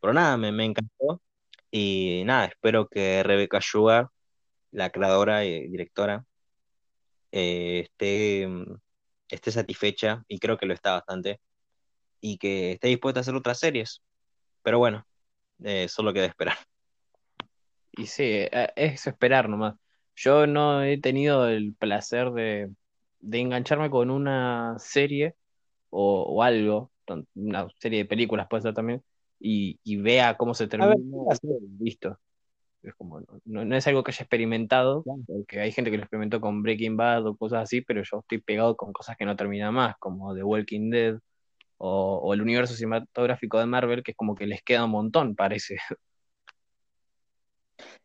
[0.00, 1.20] pero nada, me, me encantó.
[1.70, 4.08] Y nada, espero que Rebecca Sugar,
[4.70, 6.24] la creadora y directora,
[7.32, 8.48] eh, esté,
[9.28, 11.40] esté satisfecha, y creo que lo está bastante,
[12.20, 14.02] y que esté dispuesta a hacer otras series.
[14.62, 15.06] Pero bueno,
[15.64, 16.56] eh, solo queda esperar.
[17.92, 19.74] Y sí, eh, es esperar nomás.
[20.16, 22.70] Yo no he tenido el placer de,
[23.24, 25.34] de engancharme con una serie
[25.90, 26.90] o, o algo,
[27.34, 29.02] una serie de películas puede ser también,
[29.40, 30.94] y, y vea cómo se termina.
[30.94, 32.18] ver, Listo.
[32.82, 36.62] Es como, no, es algo que haya experimentado, porque hay gente que lo experimentó con
[36.62, 39.96] Breaking Bad o cosas así, pero yo estoy pegado con cosas que no terminan más,
[39.98, 41.18] como The Walking Dead
[41.78, 45.34] o, o el universo cinematográfico de Marvel, que es como que les queda un montón,
[45.34, 45.78] parece.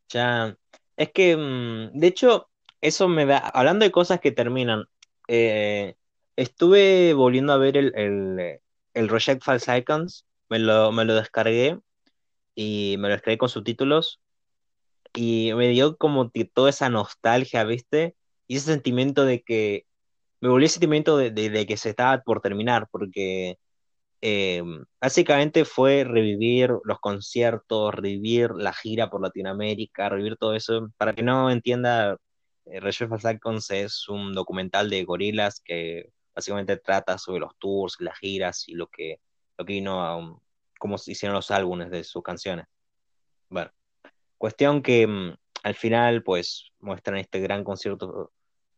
[0.09, 0.55] Ya,
[0.97, 2.49] es que, mm, de hecho,
[2.81, 4.85] eso me da, hablando de cosas que terminan,
[5.29, 5.95] eh,
[6.37, 8.61] estuve volviendo a ver el, el,
[8.95, 11.79] el Reject False Icons, me lo, me lo descargué
[12.55, 14.21] y me lo descargué con subtítulos
[15.13, 18.15] y me dio como toda esa nostalgia, ¿viste?
[18.47, 19.85] Y ese sentimiento de que,
[20.41, 23.57] me volvió ese sentimiento de, de- de que se estaba por terminar, porque
[24.21, 24.63] eh,
[25.01, 30.89] básicamente fue revivir los conciertos, revivir la gira por Latinoamérica, revivir todo eso.
[30.97, 32.17] Para que no entienda,
[32.71, 38.67] eh, Falcons es un documental de gorilas que básicamente trata sobre los tours, las giras
[38.67, 39.19] y lo que,
[39.57, 40.39] lo que vino a,
[40.79, 42.65] cómo hicieron los álbumes de sus canciones.
[43.49, 43.71] Bueno,
[44.37, 48.31] cuestión que mm, al final pues muestran este gran concierto,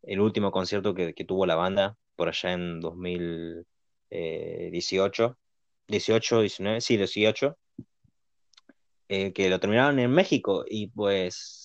[0.04, 3.66] el último concierto que, que tuvo la banda por allá en 2000
[4.12, 5.38] 18,
[5.88, 7.58] 18, 19, sí, 18,
[9.08, 11.61] eh, que lo terminaron en México y pues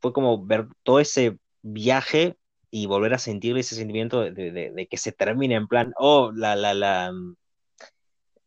[0.00, 2.36] fue como ver todo ese viaje
[2.70, 6.74] y volver a sentir ese sentimiento de, que se termine en plan, oh, la, la,
[6.74, 7.12] la,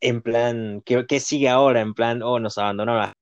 [0.01, 1.81] en plan, ¿qué, ¿qué, sigue ahora?
[1.81, 3.13] En plan, oh, nos abandonaron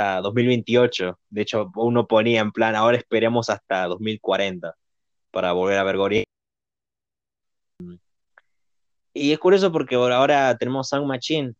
[0.00, 1.18] hasta 2028.
[1.30, 4.74] De hecho, uno ponía en plan, ahora esperemos hasta 2040
[5.30, 6.24] para volver a ver Gorilla
[9.14, 11.54] y es curioso porque ahora tenemos Sound Machine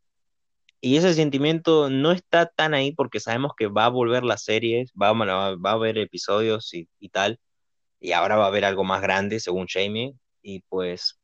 [0.80, 4.92] y ese sentimiento no está tan ahí porque sabemos que va a volver las series,
[5.00, 7.40] va, va, a haber episodios y, tal,
[8.00, 11.18] y ahora va a haber algo más grande según Jamie, y pues,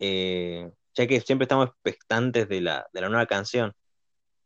[0.00, 3.72] eh, ya que siempre estamos expectantes de la, de la nueva canción.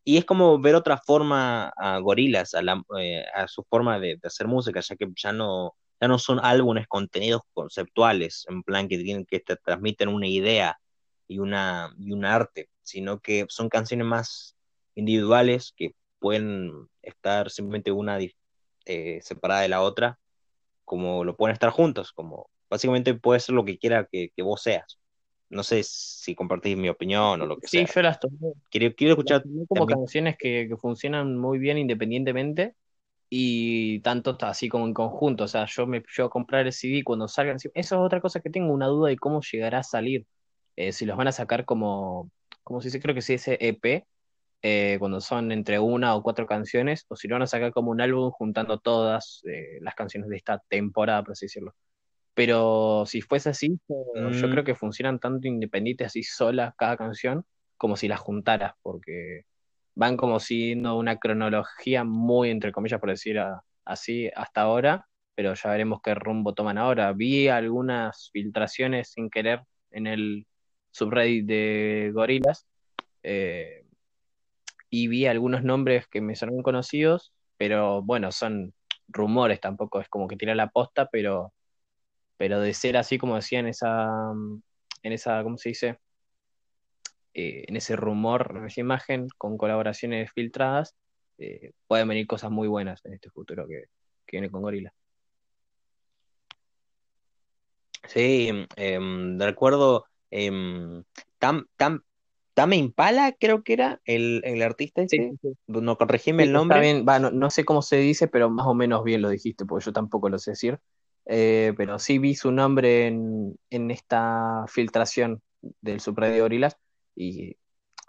[0.04, 2.54] Y es como ver otra forma a Gorilas,
[2.98, 6.40] eh, a su forma de, de, hacer música, ya que ya no, ya no son
[6.44, 10.78] álbumes contenidos conceptuales, en plan que tienen que te transmiten una idea
[11.26, 14.56] y una y un arte, sino que son canciones más
[14.94, 18.18] individuales que pueden estar simplemente una
[18.86, 20.18] eh, separada de la otra,
[20.84, 24.62] como lo pueden estar juntos, como básicamente puede ser lo que quiera que, que vos
[24.62, 24.98] seas.
[25.50, 27.86] No sé si compartís mi opinión o lo que sea.
[27.86, 28.36] Sí, yo las tomé.
[28.70, 29.44] Quiero, quiero escuchar.
[29.68, 32.74] como canciones que, que funcionan muy bien independientemente
[33.30, 35.44] y tanto así como en conjunto.
[35.44, 37.56] O sea, yo me yo a comprar el CD cuando salgan.
[37.56, 40.26] Eso es otra cosa que tengo una duda de cómo llegará a salir.
[40.76, 42.30] Eh, si los van a sacar como,
[42.64, 44.06] como si se creo que se dice EP,
[44.62, 47.90] eh, cuando son entre una o cuatro canciones, o si lo van a sacar como
[47.90, 51.74] un álbum juntando todas eh, las canciones de esta temporada, por así decirlo.
[52.34, 54.50] Pero si fuese así, yo mm.
[54.50, 57.44] creo que funcionan tanto independientes, así solas cada canción,
[57.76, 59.42] como si las juntaras, porque
[59.94, 63.38] van como siguiendo una cronología muy, entre comillas, por decir
[63.84, 67.12] así, hasta ahora, pero ya veremos qué rumbo toman ahora.
[67.12, 70.46] Vi algunas filtraciones sin querer en el
[70.94, 72.66] subreddit de Gorilas
[73.24, 73.84] eh,
[74.90, 78.72] y vi algunos nombres que me son conocidos, pero bueno, son
[79.08, 81.52] rumores, tampoco es como que tira la posta, pero,
[82.36, 84.08] pero de ser así como decía en esa,
[85.02, 85.98] en esa, ¿cómo se dice?
[87.34, 90.94] Eh, en ese rumor, en esa imagen, con colaboraciones filtradas,
[91.38, 93.86] eh, pueden venir cosas muy buenas en este futuro que,
[94.30, 94.92] viene con Gorila.
[98.08, 101.04] Sí, em, de recuerdo, em,
[101.38, 102.02] Tam, Tam,
[102.54, 105.32] Tame Impala, creo que era el, el artista ese.
[105.66, 107.02] No corregime el nombre.
[107.02, 110.28] no, sé cómo se dice, pero más o menos bien lo dijiste, porque yo tampoco
[110.28, 110.78] lo sé decir.
[111.26, 115.40] Eh, pero sí vi su nombre en, en esta filtración
[115.80, 116.76] del Super de Gorilas
[117.16, 117.56] y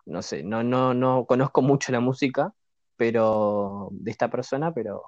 [0.06, 2.54] no sé, no, no, no conozco mucho la música
[2.96, 5.04] pero de esta persona, pero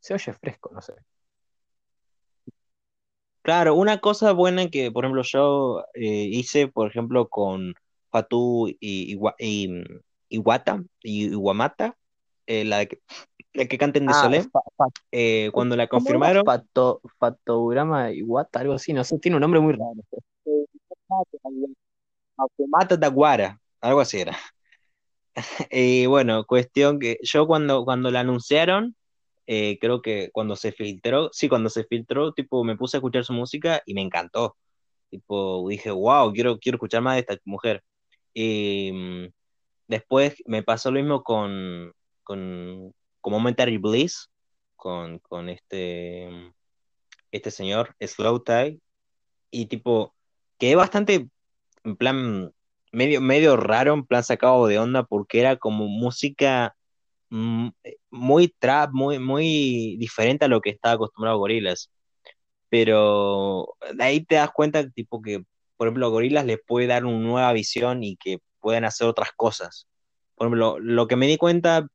[0.00, 0.94] se oye fresco, no sé.
[3.46, 7.74] Claro, una cosa buena que, por ejemplo, yo eh, hice, por ejemplo, con
[8.10, 9.84] Fatu y, y,
[10.30, 11.96] Iwata y Iwamata,
[12.48, 13.00] eh, la, de que,
[13.54, 14.44] la que canten de ah, Solé,
[15.12, 16.44] eh, cuando la confirmaron.
[16.44, 19.94] Fato, fatograma Iwata, algo así, no sé, tiene un nombre muy raro.
[22.66, 24.36] Mata Taguara, algo así era.
[25.70, 28.96] y bueno, cuestión que yo cuando, cuando la anunciaron,
[29.46, 33.24] eh, creo que cuando se filtró, sí, cuando se filtró, tipo, me puse a escuchar
[33.24, 34.56] su música y me encantó.
[35.10, 37.82] Tipo, dije, wow, quiero, quiero escuchar más de esta mujer.
[38.34, 39.26] Y mm,
[39.88, 41.92] después me pasó lo mismo con,
[42.24, 44.30] con, con Momentary Bliss,
[44.76, 46.28] con, con este,
[47.32, 48.80] este señor, Slow Tie,
[49.50, 50.14] y tipo,
[50.58, 51.28] quedé bastante
[51.84, 52.52] en plan
[52.92, 56.76] medio, medio raro, en plan sacado de onda, porque era como música
[57.30, 61.90] muy trap, muy, muy diferente a lo que estaba acostumbrado Gorilas.
[62.68, 65.44] Pero de ahí te das cuenta, tipo, que,
[65.76, 69.86] por ejemplo, Gorilas les puede dar una nueva visión y que pueden hacer otras cosas.
[70.34, 71.86] Por ejemplo, lo que me di cuenta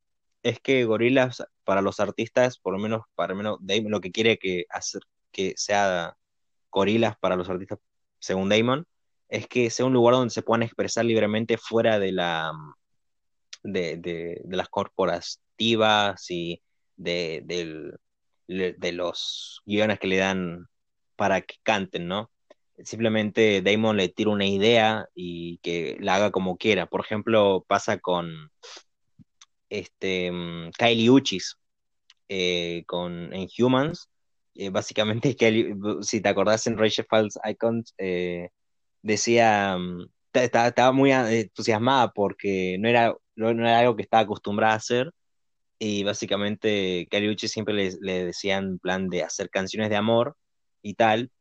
[0.43, 4.65] es que Gorilas, para los artistas, por lo menos, para menos, lo que quiere que
[4.69, 6.17] hacer que sea
[6.71, 7.79] Gorilas para los artistas,
[8.19, 8.85] según Damon,
[9.29, 12.51] es que sea un lugar donde se puedan expresar libremente fuera de la
[13.63, 16.61] de, las corporativas y
[16.95, 17.43] de,
[18.47, 20.67] de, los guiones que le dan
[21.15, 22.31] para que canten, ¿no?
[22.83, 26.85] simplemente Damon le tira una idea y que la haga como quiera.
[26.87, 28.51] Por ejemplo, pasa con
[29.69, 31.57] este, mm, Kylie Uchis
[32.29, 34.09] eh, con, en Humans.
[34.55, 35.35] Eh, básicamente,
[36.01, 37.05] si te acordás en Rachel
[37.45, 38.49] Icons, eh,
[39.01, 44.77] decía, mm, estaba muy entusiasmada porque no era, no, era algo que estaba acostumbrada a
[44.77, 45.11] hacer.
[45.79, 50.35] Y básicamente, Uchis siempre le, le decía en plan de hacer canciones de amor
[50.83, 51.31] y tal,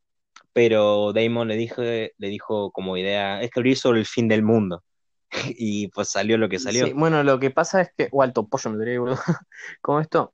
[0.53, 4.83] pero Damon le dijo, le dijo como idea, escribir sobre el fin del mundo.
[5.57, 6.85] y pues salió lo que salió.
[6.85, 8.99] Sí, bueno, lo que pasa es que, o alto pollo me diré,
[9.81, 10.33] como esto,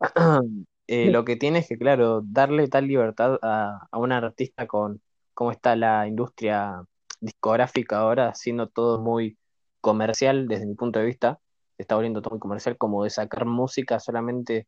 [0.86, 5.00] eh, lo que tiene es que, claro, darle tal libertad a, a un artista con
[5.34, 6.84] cómo está la industria
[7.20, 9.38] discográfica ahora, siendo todo muy
[9.80, 11.40] comercial desde mi punto de vista,
[11.78, 14.66] está volviendo todo muy comercial, como de sacar música solamente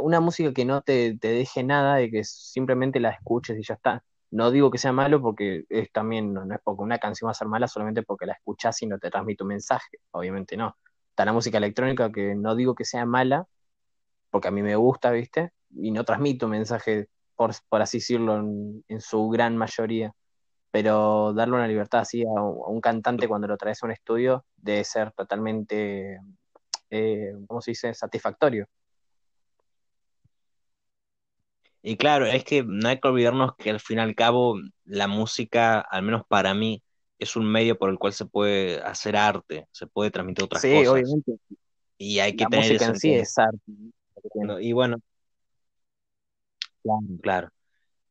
[0.00, 4.04] una música que no te, deje nada, de que simplemente la escuches y ya está.
[4.30, 7.34] No digo que sea malo porque es también, no, es porque una canción va a
[7.34, 10.76] ser mala solamente porque la escuchas y no te transmite un mensaje, obviamente no.
[11.10, 13.46] Está la música electrónica que no digo que sea mala,
[14.30, 15.52] porque a mí me gusta, ¿viste?
[15.70, 17.52] Y no transmite un mensaje, por,
[17.82, 20.12] así decirlo, en, su gran mayoría.
[20.74, 24.82] Pero darle una libertad así a, un cantante cuando lo traes a un estudio debe
[24.82, 26.18] ser totalmente,
[26.90, 28.66] eh, ¿cómo se dice?, satisfactorio.
[31.80, 35.06] Y claro, es que no hay que olvidarnos que al fin y al cabo la
[35.06, 36.82] música, al menos para mí,
[37.20, 40.80] es un medio por el cual se puede hacer arte, se puede transmitir otras cosas.
[40.80, 41.36] Sí, obviamente.
[41.98, 43.60] Y hay que la música en sí es arte.
[44.60, 44.96] Y bueno,
[47.22, 47.53] claro.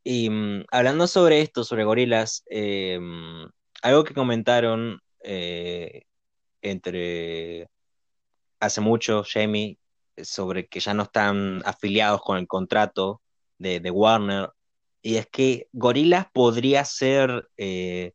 [0.04, 3.46] Y mm, hablando sobre esto, sobre gorilas, eh, mm,
[3.84, 6.04] algo que comentaron eh,
[6.62, 7.70] entre
[8.60, 9.78] hace mucho, Jamie,
[10.18, 13.22] sobre que ya no están afiliados con el contrato
[13.58, 14.50] de, Warner,
[15.02, 18.14] y es que Gorillaz podría ser, eh,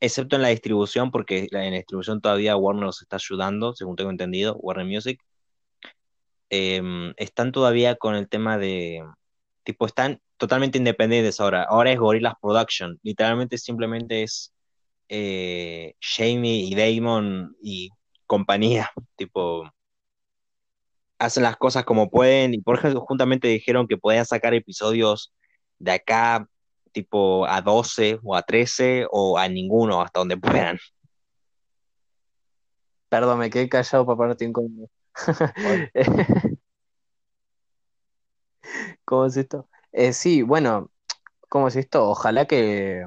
[0.00, 4.10] excepto en la distribución, porque en la distribución todavía Warner nos está ayudando, según tengo
[4.10, 5.20] entendido, Warner Music,
[6.50, 9.04] em, están todavía con el tema de,
[9.70, 14.52] tipo, están totalmente independientes ahora, ahora es Gorillaz Production, literalmente simplemente es
[15.08, 17.90] eh, Jamie y Damon y
[18.26, 19.70] compañía, tipo,
[21.20, 22.54] hacen las cosas como pueden.
[22.54, 25.32] Y por ejemplo juntamente dijeron que podían sacar episodios
[25.78, 26.48] de acá
[26.92, 30.78] tipo a 12 o a 13 o a ninguno hasta donde puedan.
[33.08, 34.88] Perdón, me quedé callado para ponerte incómodo.
[39.10, 39.68] ¿Cómo es esto?
[39.90, 40.92] Eh, sí, bueno,
[41.48, 42.08] ¿cómo es esto?
[42.08, 43.04] Ojalá que,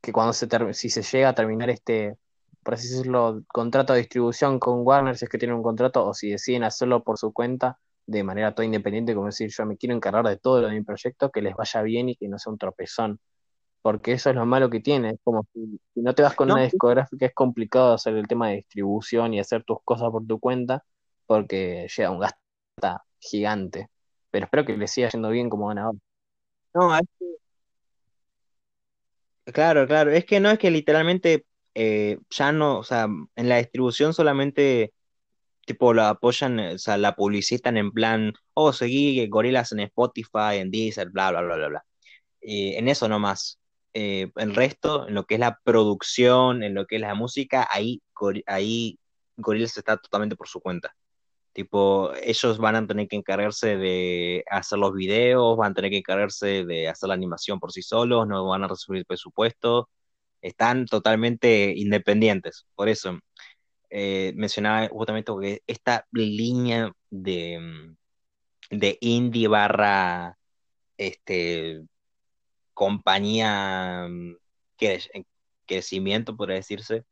[0.00, 2.18] que cuando se si se llega a terminar este,
[2.64, 6.12] por así decirlo, contrato de distribución con Warner, si es que tienen un contrato, o
[6.12, 9.94] si deciden hacerlo por su cuenta, de manera toda independiente, como decir, yo me quiero
[9.94, 12.52] encargar de todo lo de mi proyecto, que les vaya bien y que no sea
[12.52, 13.20] un tropezón.
[13.82, 15.10] Porque eso es lo malo que tiene.
[15.10, 18.56] Es como si, no te vas con una discográfica, es complicado hacer el tema de
[18.56, 20.84] distribución y hacer tus cosas por tu cuenta,
[21.26, 22.40] porque llega un gasto
[23.20, 23.88] gigante.
[24.30, 25.98] Pero espero que les siga yendo bien como van ahora.
[26.74, 27.26] No, es que...
[29.52, 30.10] Claro, claro.
[30.10, 34.92] Es que no es que literalmente eh, ya no, o sea, en la distribución solamente
[35.66, 40.70] tipo la apoyan, o sea, la publicitan en plan, oh, seguí gorilas en Spotify, en
[40.70, 41.84] Deezer, bla, bla, bla, bla, bla.
[42.40, 43.58] Eh, en eso nomás.
[43.94, 47.66] Eh, el resto, en lo que es la producción, en lo que es la música,
[47.70, 48.02] ahí,
[48.46, 48.98] ahí
[49.36, 50.94] Gorillaz está totalmente por su cuenta.
[51.56, 55.96] Tipo, ellos van a tener que encargarse de hacer los videos, van a tener que
[55.98, 59.88] encargarse de hacer la animación por sí solos, no van a recibir presupuesto,
[60.42, 62.66] están totalmente independientes.
[62.74, 63.18] Por eso
[63.90, 67.96] eh, mencionaba justamente que esta línea de, mm,
[68.78, 70.38] de indie barra
[70.98, 71.82] este,
[72.74, 74.36] compañía mm,
[74.76, 75.00] que,
[75.66, 77.04] crecimiento, podría decirse,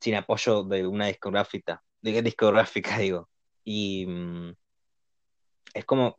[0.00, 3.28] sin apoyo de una discográfica, de discográfica digo.
[3.66, 4.54] Y mm,
[5.74, 6.18] es como,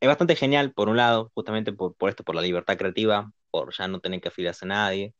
[0.00, 3.74] es bastante genial, por un lado, justamente por, por esto, por la libertad creativa, por
[3.76, 5.14] ya no tener que afiliarse a nadie.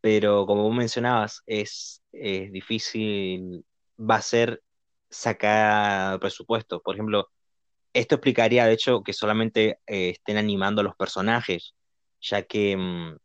[0.00, 3.64] Pero como vos mencionabas, es, difícil,
[3.98, 4.62] va a ser
[5.10, 6.82] sacar presupuesto.
[6.82, 7.30] Por ejemplo,
[7.94, 11.74] esto explicaría, de hecho, que solamente eh, estén animando a los personajes,
[12.20, 13.16] ya que mm,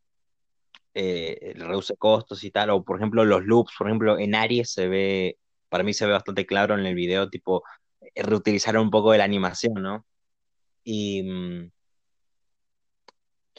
[0.95, 2.71] eh, reduce costos y tal.
[2.71, 5.37] O, por ejemplo, los loops, por ejemplo, en Aries se ve,
[5.69, 7.63] para mí se ve bastante claro en el video, tipo,
[8.01, 10.05] eh, reutilizar un poco de la animación, ¿no?
[10.83, 11.71] Y, mm,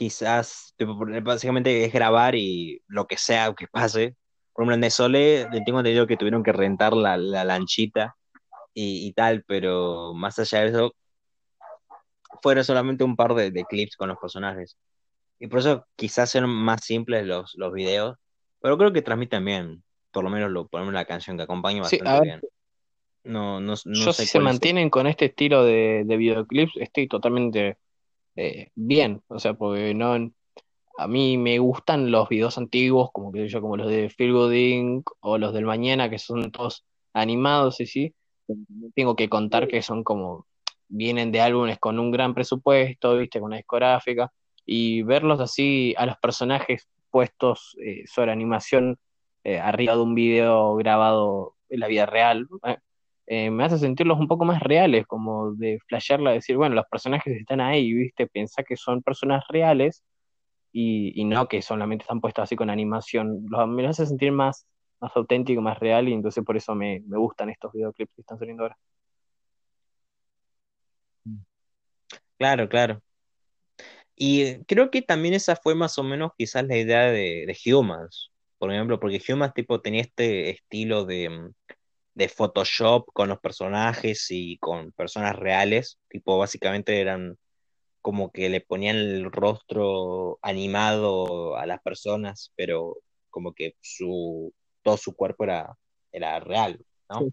[0.00, 0.74] quizás,
[1.22, 4.16] básicamente es grabar y lo que sea que pase.
[4.52, 8.16] Por ejemplo, en De Sole, tengo entendido que tuvieron que rentar la, lanchita
[8.74, 10.94] y, tal, pero más allá de eso,
[12.42, 14.78] fuera solamente un par de, clips con los personajes.
[15.38, 18.16] Y por eso quizás sean más simples los, los videos,
[18.60, 19.84] pero creo que transmiten bien.
[20.10, 22.40] Por lo menos lo ponemos la canción que acompaña bastante bien.
[23.22, 27.76] No, no, no Yo si se mantienen con este estilo de, de videoclips, estoy totalmente
[28.36, 29.22] eh, bien.
[29.28, 30.14] O sea, porque no,
[30.96, 35.02] a mí me gustan los videos antiguos, como que yo, como los de Phil Gooding
[35.20, 38.14] o los del Mañana, que son todos animados y sí.
[38.94, 40.46] Tengo que contar que son como,
[40.88, 44.32] vienen de álbumes con un gran presupuesto, viste, con una discográfica,
[44.66, 48.98] y verlos así a los personajes puestos eh, sobre animación
[49.44, 52.48] eh, arriba de un video grabado en la vida real,
[53.26, 57.36] eh, me hace sentirlos un poco más reales, como de flashearla, decir, bueno, los personajes
[57.36, 60.02] están ahí, viste, pensar que son personas reales
[60.72, 63.46] y, no que solamente están puestos así con animación.
[63.48, 64.66] Los, me hace sentir más,
[65.00, 68.38] más auténtico, más real, y entonces por eso me, me gustan estos videoclips que están
[68.38, 68.78] saliendo ahora.
[72.38, 73.02] Claro, claro.
[74.16, 78.30] Y creo que también esa fue más o menos quizás la idea de, de Humans,
[78.60, 81.50] por ejemplo, porque Humans tipo tenía este estilo de,
[82.12, 87.38] de Photoshop con los personajes y con personas reales, tipo básicamente eran
[88.02, 92.98] como que le ponían el rostro animado a las personas, pero
[93.30, 94.52] como que su,
[94.82, 95.74] todo su cuerpo era,
[96.12, 97.32] era real, ¿no?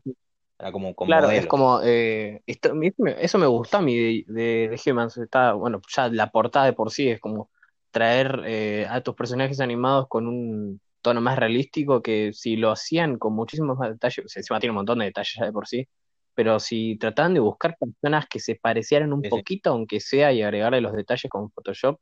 [0.58, 5.18] Era como, como Claro, es como, eh, eso me gusta a mí de, de, Humans,
[5.18, 7.50] está, bueno, ya la portada de por sí es como
[7.92, 13.18] traer eh, a tus personajes animados con un tono más realístico que si lo hacían
[13.18, 15.68] con muchísimos más detalles, o sea, encima tiene un montón de detalles ya de por
[15.68, 15.88] sí,
[16.34, 20.82] pero si trataban de buscar personas que se parecieran un poquito, aunque sea, y agregarle
[20.82, 22.00] los detalles con Photoshop,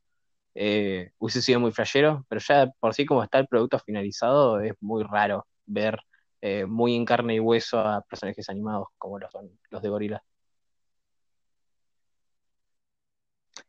[0.56, 4.74] eh, hubiese sido muy flashero, pero ya por sí como está el producto finalizado, es
[4.82, 6.00] muy raro ver
[6.42, 10.24] eh, muy en carne y hueso a personajes animados como los son los de Gorila.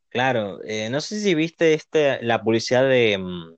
[0.08, 3.54] Claro, eh, no sé si viste este, la publicidad de, mm,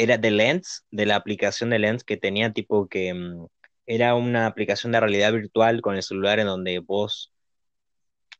[0.00, 3.46] era de Lens, de la aplicación de Lens que tenía tipo que mm,
[3.84, 7.34] era una aplicación de realidad virtual con el celular en donde vos,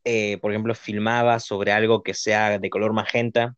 [0.05, 3.55] eh, por ejemplo, filmabas sobre algo que sea de color magenta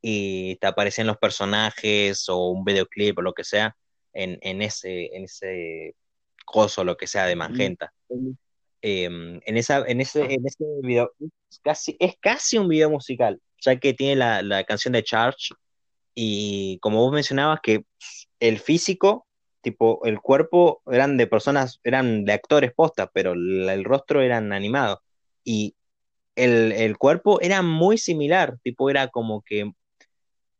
[0.00, 3.76] y te aparecían los personajes o un videoclip o lo que sea
[4.12, 5.96] en, ese, en ese
[6.44, 7.92] coso, lo que sea de magenta.
[8.80, 13.40] Em, en, esa, en, ese, en ese video es casi, es casi un video musical,
[13.60, 15.54] ya que tiene la, la canción de Charge
[16.14, 17.84] y como vos mencionabas que
[18.40, 19.26] el físico
[19.62, 24.98] tipo, el cuerpo eran de personas, eran de actores posta, pero el, rostro eran animados.
[25.44, 25.74] Y
[26.36, 29.72] el, cuerpo era muy similar, tipo, era como que,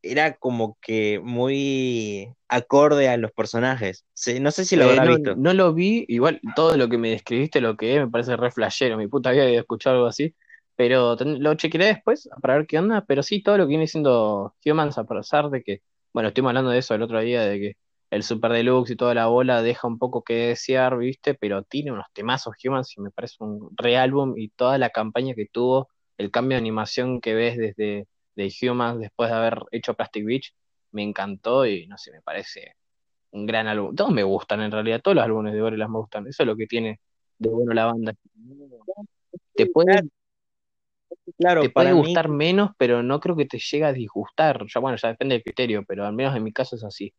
[0.02, 4.06] era como que muy acorde a los personajes.
[4.40, 5.36] no sé si lo eh, habrá visto.
[5.36, 8.50] No lo vi, igual todo lo que me describiste, lo que es, me parece re
[8.50, 10.34] flashero, mi puta vida había escuchado algo así.
[10.82, 13.04] Pero lo chequearé después para ver qué onda.
[13.06, 15.80] Pero sí, todo lo que viene siendo Humans, a pesar de que,
[16.12, 17.76] bueno, estuvimos hablando de eso el otro día, de que
[18.10, 21.34] el Super Deluxe y toda la bola deja un poco que desear, ¿viste?
[21.34, 25.34] Pero tiene unos temazos Humans y me parece un re álbum y toda la campaña
[25.36, 29.94] que tuvo, el cambio de animación que ves desde de Humans después de haber hecho
[29.94, 30.52] Plastic Beach,
[30.90, 32.74] me encantó y no sé, me parece
[33.30, 33.94] un gran álbum.
[33.94, 36.56] Todos me gustan en realidad, todos los álbumes de Gorillaz me gustan, eso es lo
[36.56, 36.98] que tiene
[37.38, 38.14] de bueno la banda.
[39.54, 40.02] Te puede,
[41.42, 44.64] claro, te puede gustar menos, pero no creo que te llegue a disgustar.
[44.72, 47.12] Ya bueno, ya depende del criterio, pero al menos en mi caso es así.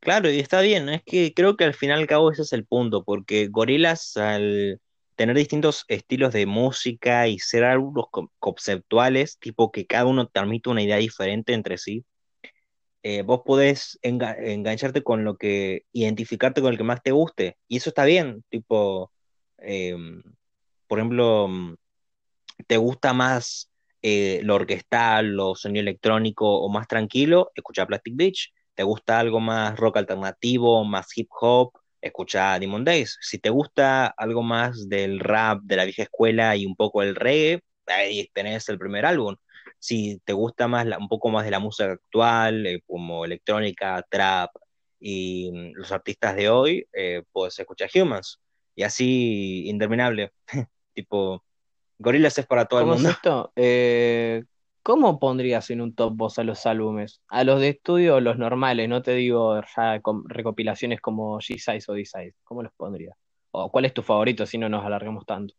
[0.00, 2.52] Claro, y está bien, es que creo que al final y al cabo ese es
[2.52, 4.80] el punto, porque Gorilas al
[5.16, 8.06] tener distintos estilos de música y ser algunos
[8.38, 12.04] conceptuales, tipo que cada uno transmite una idea diferente entre sí,
[13.02, 17.78] eh, vos podés engancharte con lo que, identificarte con el que más te guste, y
[17.78, 19.12] eso está bien, tipo,
[19.58, 20.22] em,
[20.88, 21.74] por ejemplo, mm,
[22.66, 23.70] te gusta más
[24.02, 29.40] eh, lo orquestal, lo sonido electrónico o más tranquilo, escucha Plastic Beach te gusta algo
[29.40, 33.18] más rock alternativo, más hip hop, escucha Demon Days.
[33.20, 37.16] Si te gusta algo más del rap de la vieja escuela y un poco el
[37.16, 39.34] reggae, ahí tenés el primer álbum.
[39.80, 44.50] Si te gusta más un poco más de la música actual, eh, como electrónica, trap
[45.00, 48.40] y mm, los artistas de hoy, eh, puedes escuchar Humans.
[48.76, 50.30] Y así interminable.
[50.98, 51.44] tipo,
[51.98, 53.08] Gorillaz es para todo el mundo.
[53.10, 53.52] esto?
[53.56, 54.44] Eh,
[54.82, 57.20] ¿Cómo pondrías en un top vos a los álbumes?
[57.28, 62.34] A los de estudio, los normales, no te digo ya recopilaciones como G-Size o D-Size.
[62.42, 63.14] ¿Cómo los pondrías?
[63.50, 65.54] ¿O cuál es tu favorito si no nos alargamos tanto?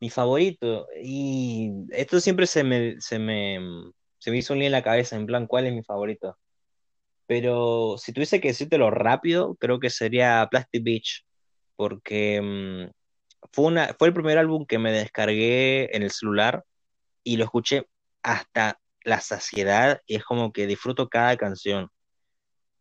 [0.00, 3.58] Mi favorito, y esto siempre se me, se me,
[4.18, 6.38] se me hizo un lío en la cabeza, en plan, ¿cuál es mi favorito?
[7.28, 11.26] Pero si tuviese que decírtelo rápido, creo que sería Plastic Beach,
[11.76, 12.90] porque mm,
[13.52, 16.64] fue, una, fue el primer álbum que me descargué en el celular
[17.22, 17.86] y lo escuché
[18.22, 21.90] hasta la saciedad y es como que disfruto cada canción,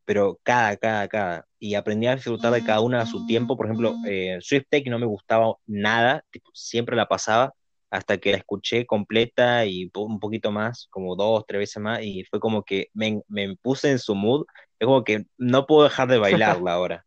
[0.06, 1.48] pero cada, cada, cada.
[1.60, 3.58] Y aprendí a disfrutar de cada una a su tiempo.
[3.58, 7.54] Por ejemplo, eh, Swift Take no me gustaba nada, tipo, siempre la pasaba
[7.90, 12.24] hasta que la escuché completa y un poquito más, como dos, tres veces más, y
[12.26, 14.46] fue como que me, me puse en su mood.
[14.80, 16.18] Es como que no puedo dejar de
[16.60, 17.06] bailarla ahora.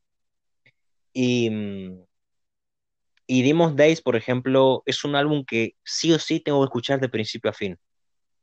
[1.13, 2.05] Y, mm,
[3.27, 7.01] y Demon Days, por ejemplo, es un álbum que sí o sí tengo que escuchar
[7.01, 7.79] de principio a fin.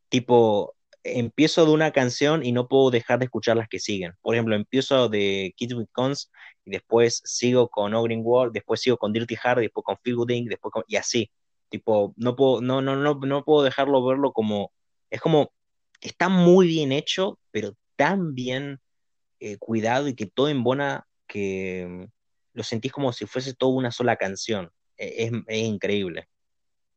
[0.10, 4.14] Tipo, empiezo de una canción y no puedo dejar de escuchar las que siguen.
[4.22, 6.32] Por ejemplo, empiezo de Kids with Cons
[6.66, 10.16] y después sigo con No Green World, después sigo con Dirty Hard, después con Feel
[10.16, 11.32] Good después y así.
[11.70, 14.72] Tipo, no puedo, no, no, no, no puedo dejarlo verlo como,
[15.10, 15.52] es como,
[16.02, 18.80] está muy bien hecho, pero tan bien
[19.40, 22.08] eh, cuidado y que todo en buena que
[22.54, 24.72] lo sentís como si fuese toda una sola canción.
[24.98, 26.28] E, es, es increíble.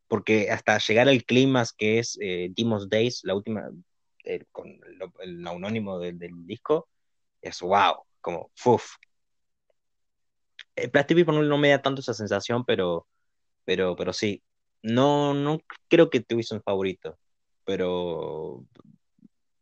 [0.08, 2.52] Porque hasta llegar al clímax que es eh,
[2.88, 3.70] Days, la última,
[4.52, 4.68] con
[5.20, 6.88] el, anónimo del, del, disco,
[7.40, 8.96] es wow, como fuf.
[10.76, 13.06] Eh, Plastic People no, no, me da tanto esa sensación, pero,
[13.64, 14.42] pero, pero sí.
[14.82, 17.18] No, no creo que tuviese un favorito,
[17.64, 18.64] pero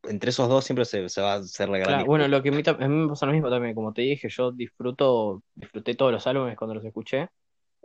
[0.05, 2.53] entre esos dos siempre se, se va a hacer la gran Bueno, lo que a
[2.53, 6.13] mí, a mí, me pasa lo mismo también, como te dije, yo disfruto, disfruté todos
[6.13, 7.29] los álbumes cuando los escuché.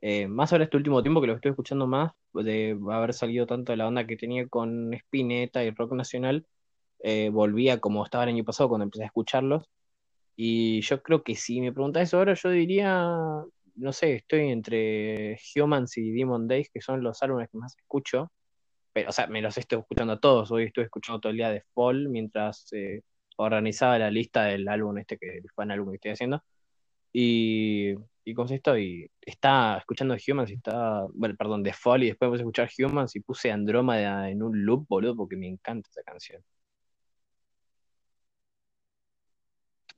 [0.01, 3.71] Eh, más ahora este último tiempo que lo estoy escuchando más, de haber salido tanto
[3.71, 6.45] de la onda que tenía con Spinetta y Rock Nacional,
[6.99, 9.63] eh, volvía como estaba el año pasado cuando empecé a escucharlos.
[10.35, 13.07] Y yo creo que si me preguntas eso ahora, yo diría,
[13.75, 18.31] no sé, estoy entre Humans y Demon Days, que son los álbumes que más escucho.
[18.93, 20.51] Pero, o sea, me los estoy escuchando a todos.
[20.51, 23.01] Hoy estuve escuchando todo el día de Fall mientras eh,
[23.37, 26.43] organizaba la lista del álbum este que el álbum que estoy haciendo.
[27.13, 27.95] Y,
[28.25, 32.29] y con esto, y está escuchando Humans y está, bueno, perdón, de Fall y después
[32.29, 36.03] puse a escuchar Humans y puse Andrómeda en un loop, boludo, porque me encanta esa
[36.03, 36.43] canción.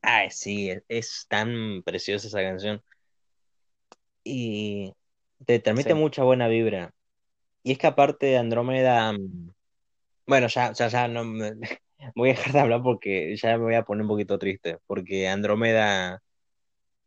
[0.02, 2.82] Ay, sí, es, tan preciosa esa canción.
[4.26, 4.92] Y
[5.46, 6.92] te transmite mucha buena vibra.
[7.64, 9.16] Y es que aparte de Andrómeda,
[10.28, 11.54] bueno, ya, ya, ya no me,
[12.16, 15.28] voy a dejar de hablar porque ya me voy a poner un poquito triste, porque
[15.28, 16.22] Andrómeda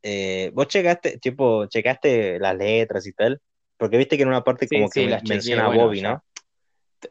[0.03, 3.41] eh, vos checaste, tipo, checaste las letras y tal,
[3.77, 6.23] porque viste que en una parte como que menciona a Bobby, ¿no?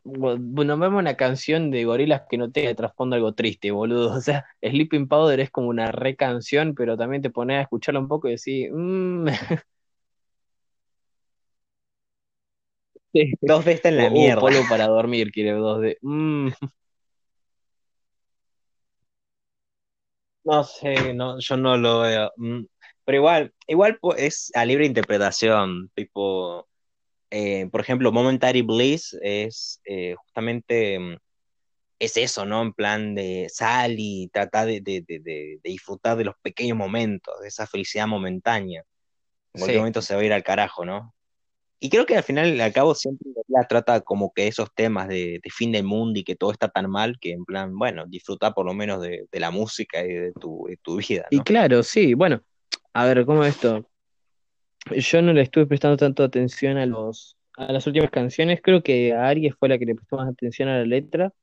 [0.04, 4.14] Bueno, vemos una canción de gorilas que no tenga trasfondo algo triste, boludo.
[4.18, 8.00] O sea, Sleeping Powder es como una re canción, pero también te pones a escucharla
[8.00, 9.28] un poco y decís, mmm.
[13.42, 14.42] Dos de esta en la uh, mierda.
[14.42, 15.98] polvo para dormir, quiere dos de.
[16.02, 16.50] Mm.
[20.44, 22.32] No sé, no, yo no lo veo.
[22.38, 22.64] Mm.
[23.04, 26.68] Pero igual, igual es a libre interpretación, tipo,
[27.30, 31.18] eh, por ejemplo, Momentary Bliss es eh, justamente, mm,
[32.00, 32.62] es eso, ¿no?
[32.62, 34.82] En plan de sal y trata de,
[35.64, 38.84] disfrutar de los pequeños momentos, de esa felicidad momentánea.
[39.54, 41.14] En cualquier momento se va a ir al carajo, ¿no?
[41.80, 45.40] Y creo que al final, al cabo, siempre la trata como que esos temas de,
[45.54, 48.66] fin del mundo y que todo está tan mal que, en plan, bueno, disfruta por
[48.66, 51.28] lo menos de, la música y de tu, de tu vida.
[51.32, 51.40] ¿no?
[51.40, 52.42] Y claro, sí, bueno,
[52.94, 53.88] a ver, ¿cómo es esto?
[54.96, 58.62] Yo no le estuve prestando tanto atención a los a las últimas canciones.
[58.64, 61.34] Creo que a Aries fue la que le prestó más atención a la letra,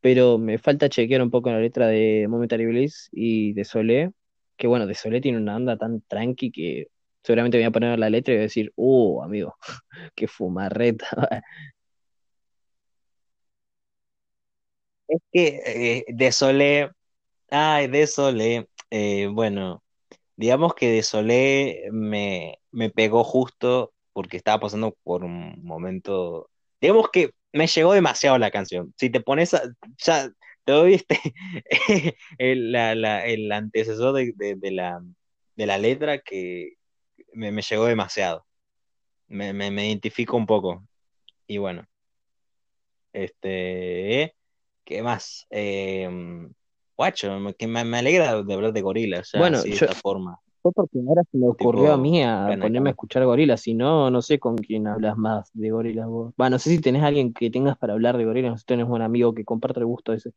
[0.00, 4.12] pero me falta chequear un poco la letra de Momentary Bliss y de Solé,
[4.56, 6.88] que bueno, de Solé tiene una onda tan tranqui que
[7.22, 9.56] seguramente voy a poner la letra y voy a decir, uh, amigo,
[10.14, 11.06] qué fumarreta.
[15.08, 16.90] Es que eh, de Solé,
[17.50, 19.84] ay, de Solé, eh, bueno,
[20.36, 26.50] digamos que de Solé me, me pegó justo porque estaba pasando por un momento,
[26.80, 28.94] digamos que me llegó demasiado la canción.
[28.98, 29.62] Si te pones a,
[29.98, 30.30] ya
[30.64, 31.20] te doy este,
[32.38, 35.02] el, el antecesor de, la,
[35.56, 36.77] de la letra que
[37.32, 38.46] me, llegó demasiado.
[39.28, 40.84] Me, me, identifico un poco.
[41.46, 41.86] Y bueno,
[43.12, 44.34] este,
[44.84, 45.46] ¿qué más?
[45.50, 46.08] Eh,
[46.96, 50.40] guacho, que me, alegra de hablar de gorilas, bueno, de esta forma.
[50.60, 54.10] Fue porque ahora se me ocurrió a mí a ponerme a escuchar gorilas, si no,
[54.10, 56.34] no sé con quién hablas más de gorilas vos.
[56.36, 58.66] Bueno, no sé si tenés alguien que tengas para hablar de gorilas, no sé si
[58.66, 60.32] tenés un amigo que comparte el gusto ese.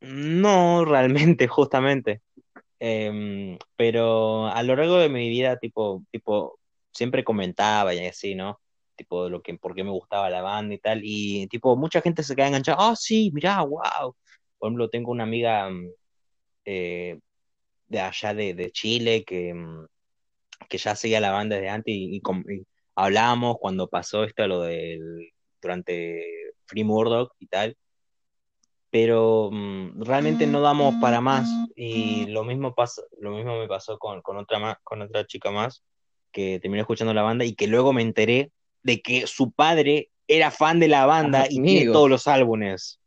[0.00, 2.22] No, realmente, justamente.
[2.80, 6.58] Em, pero a lo largo de mi vida, tipo, tipo,
[6.92, 8.60] siempre comentaba y así, ¿no?
[8.98, 12.02] tipo de lo que, por qué me gustaba la banda y tal, y tipo, mucha
[12.02, 14.14] gente se queda enganchada, ah, sí, mirá, wow.
[14.58, 15.88] Por ejemplo, tengo una amiga mm,
[16.66, 17.18] eh,
[17.88, 19.86] de allá de, Chile que, mm,
[20.68, 22.22] que ya seguía la banda desde antes y,
[22.96, 25.30] hablábamos cuando pasó esto, lo del,
[25.62, 26.22] durante
[26.66, 27.76] Free Murdoch y tal,
[28.90, 31.48] pero mm, realmente no damos para más.
[31.74, 35.82] y lo mismo pasa, lo mismo me pasó con, con otra con otra chica más
[36.32, 40.50] que terminó escuchando la banda y que luego me enteré de que su padre era
[40.50, 43.00] fan de la banda y tiene todos los álbumes.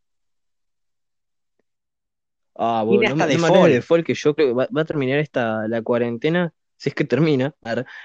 [2.55, 6.53] Ah, bueno, no, de folk que yo creo que va, a terminar esta la cuarentena,
[6.77, 7.55] si es que termina,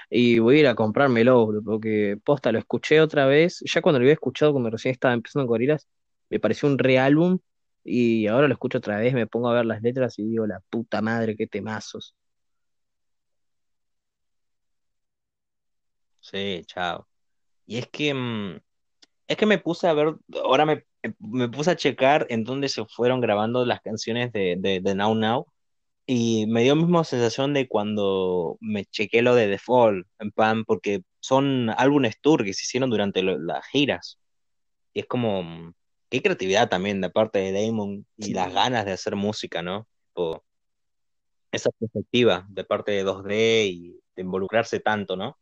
[0.09, 4.03] y voy a ir a comprármelo, porque posta lo escuché otra vez, ya cuando lo
[4.03, 5.87] había escuchado cuando recién estaba empezando Gorilas,
[6.29, 7.39] me pareció un re álbum
[7.87, 10.61] y ahora lo escucho otra vez, me pongo a ver las letras y digo, la
[10.69, 12.15] puta madre, qué temazos.
[16.19, 17.07] Sí, chao.
[17.65, 18.59] Y es que, mm,
[19.27, 20.85] es que me puse a ver, ahora me,
[21.19, 25.47] me puse a checar en dónde se fueron grabando las canciones de, de, Now Now
[26.07, 30.31] y me dio la misma sensación de cuando me chequé lo de The Fall, en
[30.31, 34.19] pan, porque son álbumes tour que se hicieron durante las giras.
[34.93, 35.73] Y es como, mm,
[36.09, 39.87] qué creatividad también de parte de Damon y las ganas de hacer música, ¿no?
[41.51, 45.37] esa perspectiva de parte de 2D y de involucrarse tanto, ¿no?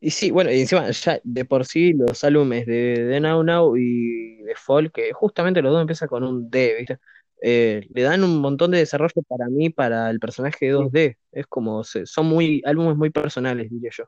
[0.00, 3.76] Y sí, bueno, y encima ya de por sí los álbumes de, de Now Now
[3.76, 6.98] y de Folk, que justamente los dos empiezan con un D, ¿viste?
[7.40, 11.16] Eh, le dan un montón de desarrollo para mí, para el personaje de 2D.
[11.32, 14.04] Es como, son muy álbumes muy personales, diría yo.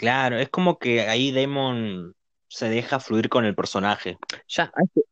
[0.00, 2.14] Claro, es como que ahí Damon
[2.48, 4.16] se deja fluir con el personaje.
[4.48, 5.04] Ya, a este,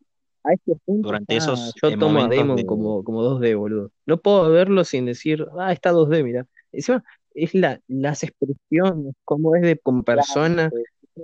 [0.44, 3.92] a este punto Durante esos yo tomo a Damon como, como 2D, boludo.
[4.06, 6.46] No puedo verlo sin decir, ah, está 2D, mira.
[6.72, 10.70] Encima, es la, las expresiones, cómo es de con persona,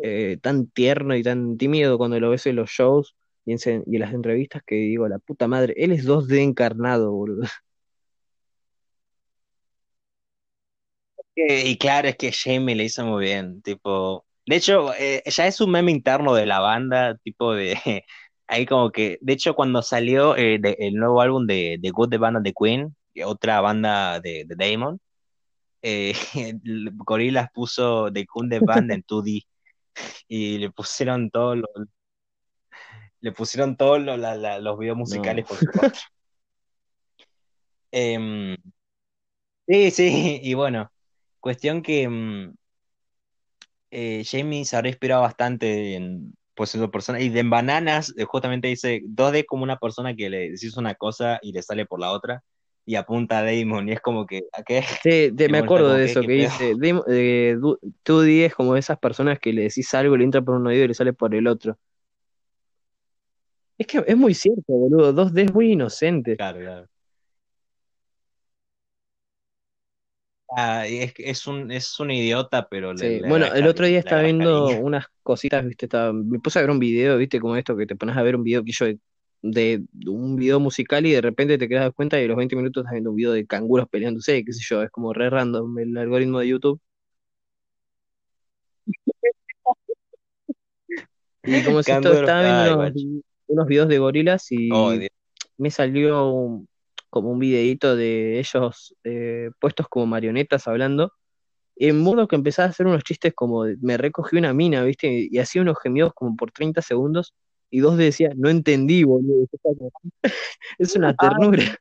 [0.03, 3.95] eh, tan tierno y tan tímido cuando lo ves en los shows y en, y
[3.95, 7.45] en las entrevistas que digo, la puta madre, él es 2D encarnado, boludo.
[11.37, 15.61] Y claro, es que Jamie le hizo muy bien, tipo, de hecho, eh, ya es
[15.61, 17.75] un meme interno de la banda, tipo de,
[18.47, 22.19] ahí como que, de hecho, cuando salió eh, el nuevo álbum de, de Good the
[22.19, 25.01] Band of the Queen, otra banda de, de Damon,
[25.83, 26.15] eh,
[26.95, 29.47] Gorillaz puso The Good the Band en 2D
[30.29, 31.69] y le pusieron todos los
[33.21, 36.01] le pusieron todos los videos musicales por supuesto.
[37.91, 38.57] Em,
[39.67, 40.91] sí, sí, y bueno,
[41.45, 42.55] Cuestión que mm,
[43.91, 48.25] eh, Jamie se habrá inspirado bastante en pues su persona y de en bananas eh,
[48.25, 52.01] justamente dice 2D como una persona que le decís una cosa y le sale por
[52.01, 52.43] la otra
[52.87, 54.85] y apunta a Damon y es como que ¿a qué?
[55.03, 59.93] Sí, me acuerdo de eso que, dice 2D es como esas personas que le decís
[59.93, 61.77] algo le entra por un oído y le sale por el otro
[63.77, 66.39] es que es muy cierto boludo 2D es muy inocente.
[66.39, 66.94] Claro claro
[70.57, 72.93] Ah, es, es, un, es un idiota, pero
[73.27, 76.79] Bueno, el otro día estaba viendo unas cositas, viste, estaba, me puse a ver un
[76.79, 78.87] video, viste, como esto, que te pones a ver un video que yo
[79.43, 82.83] de, un video musical y de repente te quedas cuenta y a los 20 minutos
[82.83, 85.97] estás viendo un video de canguros peleándose, qué sé yo, es como re random el
[85.97, 86.81] algoritmo de YouTube.
[91.47, 92.91] Y como si estaba viendo
[93.49, 94.95] unos, videos de gorilas y oh,
[95.59, 96.67] me salió un,
[97.15, 101.13] como un videíto de ellos eh, puestos como marionetas hablando,
[101.77, 105.29] en modo que empezaba a hacer unos chistes como me recogí una mina, ¿viste?
[105.31, 107.33] Y hacía unos gemidos como por 30 segundos
[107.71, 109.47] y dos decía, no entendí, boludo.
[110.79, 111.79] es una ternura.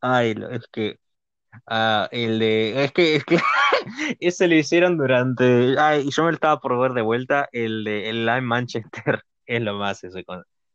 [0.00, 0.98] Ay, es que
[1.68, 3.38] ah, el de es que es que
[4.18, 8.10] ese lo hicieron durante ay, yo me lo estaba por ver de vuelta el de
[8.10, 10.24] el Live Manchester es lo más ese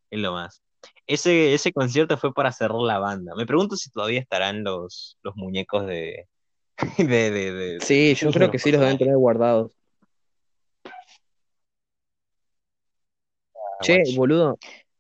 [0.10, 0.62] es lo más.
[1.08, 3.34] Ese, ese concierto fue para cerrar la banda.
[3.36, 6.28] Me pregunto si todavía estarán los, los muñecos de,
[6.98, 9.76] de, Sí, yo creo que sí los deben tener guardados.
[13.80, 14.58] Ah, che, boludo.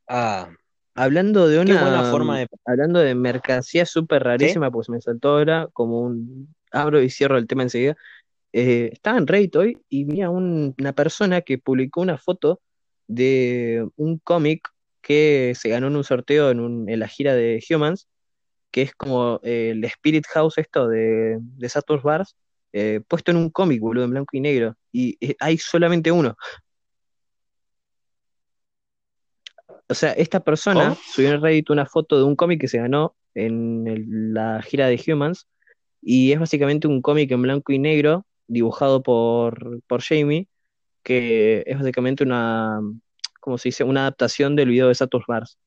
[0.07, 0.49] Ah,
[0.95, 2.47] hablando de una forma de...
[2.65, 7.47] hablando de mercancía súper rarísima, pues me saltó ahora como un abro y cierro el
[7.47, 7.95] tema enseguida.
[8.51, 12.61] Eh, estaba en Reddit hoy y vi a una persona que publicó una foto
[13.07, 14.67] de un cómic
[15.01, 18.07] que se ganó en un sorteo en, la gira de Humans,
[18.71, 22.35] que es como eh, el Spirit House esto de, de Saturn Bars,
[22.73, 24.75] eh, puesto en un cómic, boludo, en blanco y negro.
[24.91, 26.35] Y eh, hay solamente uno.
[29.87, 33.15] O sea, esta persona subió en Reddit una foto de un cómic que se ganó
[33.33, 35.47] en la gira de Humans,
[36.01, 40.47] y es básicamente un cómic en blanco y negro dibujado por, por Jamie,
[41.03, 42.79] que es básicamente una,
[43.49, 43.83] ¿cómo se dice?
[43.83, 45.57] Una adaptación del video de Saturn Bars.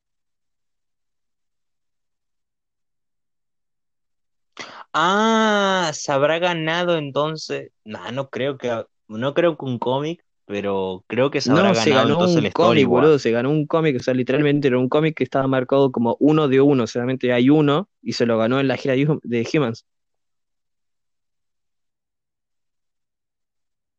[4.92, 7.72] Ah, se habrá ganado entonces.
[7.84, 11.74] Nah, no creo que, no creo que un cómic, pero creo que se habrá No,
[11.74, 14.68] se ganado ganó entonces un el cómic, boludo, se ganó un cómic, o sea, literalmente
[14.68, 18.26] era un cómic que estaba marcado como uno de uno, solamente hay uno, y se
[18.26, 19.84] lo ganó en la gira de Humans.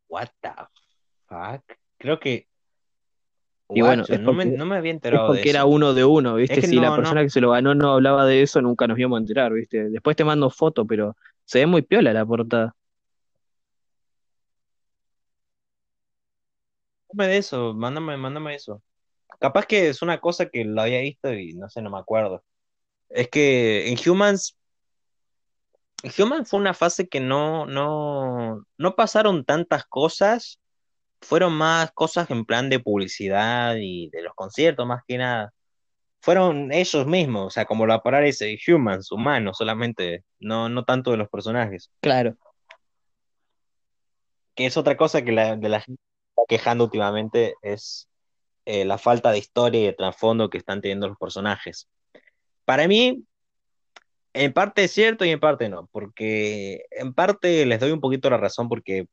[0.08, 0.52] What the
[1.28, 1.78] fuck?
[1.98, 2.48] Creo que,
[3.72, 5.68] Y bueno, guacho, no me, no me había enterado de porque era eso.
[5.68, 6.62] uno de uno, Es ¿viste?
[6.62, 9.00] que Si la persona no, que se lo ganó no hablaba de eso, nunca nos
[9.00, 9.90] íbamos a enterar, ¿viste?
[9.90, 12.76] Después te mando foto, pero se ve muy piola la portada.
[17.10, 18.82] mándame de eso, mándame, mándame eso.
[19.40, 22.44] Capaz que es una cosa que lo había visto y no sé, no me acuerdo.
[23.10, 24.58] Es que en Humans,
[26.04, 30.60] en Humans fue una fase que no, no, no pasaron tantas cosas,
[31.24, 35.54] fueron más cosas en plan de publicidad y de los conciertos más que nada.
[36.22, 41.18] Fueron ellos mismos, o sea, como lo aparece Humans, humanos solamente, no, no tanto de
[41.18, 41.92] los personajes.
[42.02, 42.38] Claro.
[44.56, 48.08] Que es otra cosa que la, de la gente está quejando últimamente, es
[48.66, 51.90] eh, la falta de historia y de trasfondo que están teniendo los personajes.
[52.64, 53.26] Para mí,
[54.34, 58.30] en parte es cierto y en parte no, porque en parte les doy un poquito
[58.30, 59.08] la razón porque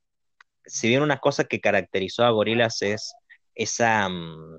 [0.64, 3.14] si bien una cosa que caracterizó a Gorillaz es
[3.80, 4.56] mm,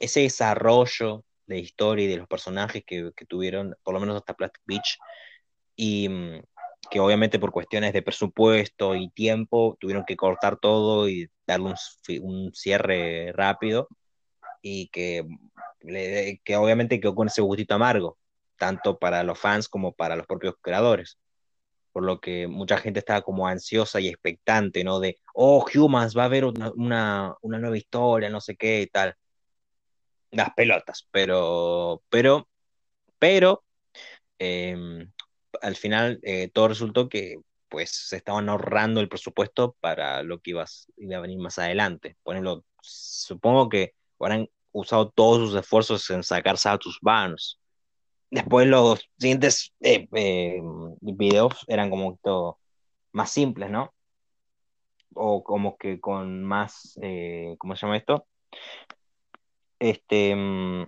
[0.00, 4.62] ese desarrollo de historia y de los personajes que, tuvieron, por lo menos hasta Plastic
[4.66, 4.98] Beach,
[5.76, 6.42] y mm,
[6.90, 11.74] que obviamente por cuestiones de presupuesto y tiempo tuvieron que cortar todo y darle
[12.20, 13.88] un, cierre rápido
[14.62, 15.24] y que,
[15.80, 18.18] le- que obviamente quedó con ese gustito amargo,
[18.58, 21.18] tanto para los fans como para los propios creadores.
[21.92, 25.00] Por lo que mucha gente estaba como ansiosa y expectante, ¿no?
[25.00, 29.14] De, oh, Humans, va a haber una, una, nueva historia, no sé qué y tal.
[30.30, 32.48] Las pelotas, pero, pero,
[33.18, 33.64] pero,
[34.38, 34.76] eh,
[35.60, 37.36] al final eh, todo resultó que
[37.68, 42.16] pues se estaban ahorrando el presupuesto para lo que iba, a- venir más adelante.
[42.22, 42.36] Por
[42.82, 47.58] supongo que habrán usado todos sus esfuerzos en sacar Satus Vans.
[48.32, 50.62] Después los siguientes eh, eh,
[51.02, 52.58] videos eran como todo
[53.12, 53.92] más simples, ¿no?
[55.14, 58.26] O como que con más, eh, ¿cómo se llama esto?
[59.78, 60.86] Este, mm,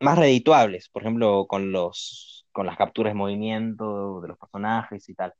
[0.00, 5.14] más redituables, por ejemplo, con los, con las capturas de movimiento de los personajes y
[5.14, 5.34] tal.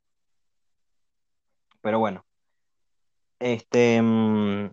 [1.81, 2.25] Pero bueno,
[3.39, 4.71] este, mm,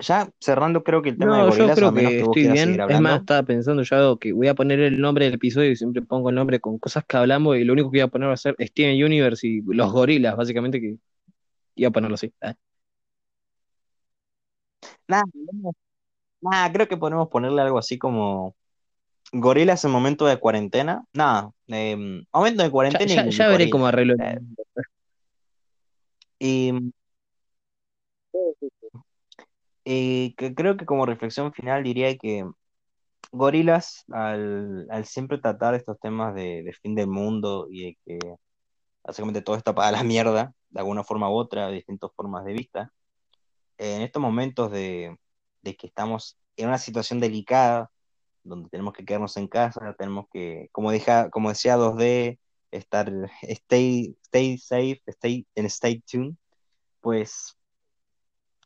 [0.00, 2.22] ya cerrando creo que el tema de No, yo gorilas, creo a menos que que
[2.24, 2.80] vos estoy bien.
[2.88, 6.02] Es más, estaba pensando ya que voy a poner el nombre del episodio y siempre
[6.02, 8.34] pongo el nombre con cosas que hablamos y lo único que voy a poner va
[8.34, 10.96] a ser Steven Universe y los gorilas, básicamente que
[11.76, 12.32] iba a ponerlo así.
[12.40, 12.54] Ah.
[15.08, 15.24] Nada,
[16.40, 18.54] nada, creo que podemos ponerle algo así como
[19.32, 21.04] gorilas en momento de cuarentena.
[21.12, 24.38] Nada, eh, momento de Ya, cuarentena ya, y ya veré cómo arreglo Eh,
[26.40, 26.72] y,
[29.90, 32.44] y que creo que como reflexión final diría que
[33.32, 38.18] Gorilas, al, al siempre tratar estos temas de, de fin del mundo y de que
[39.02, 42.52] básicamente todo está para la mierda, de alguna forma u otra, de distintas formas de
[42.52, 42.92] vista,
[43.78, 45.16] en estos momentos de,
[45.62, 47.90] de que estamos en una situación delicada,
[48.44, 52.38] donde tenemos que quedarnos en casa, tenemos que, como, deja, como decía 2D,
[52.72, 53.10] estar,
[53.42, 56.34] stay, stay safe, stay, and stay tuned,
[57.00, 57.57] pues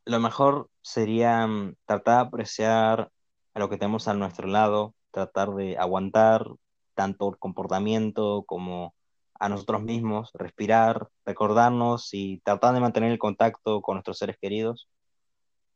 [0.05, 3.11] lo mejor sería mm, tratar de apreciar
[3.55, 6.47] a lo que tenemos a nuestro lado, tratar de aguantar
[6.95, 8.95] tanto el comportamiento como
[9.39, 14.89] a nosotros mismos, respirar, recordarnos y tratar de mantener el contacto con nuestros seres queridos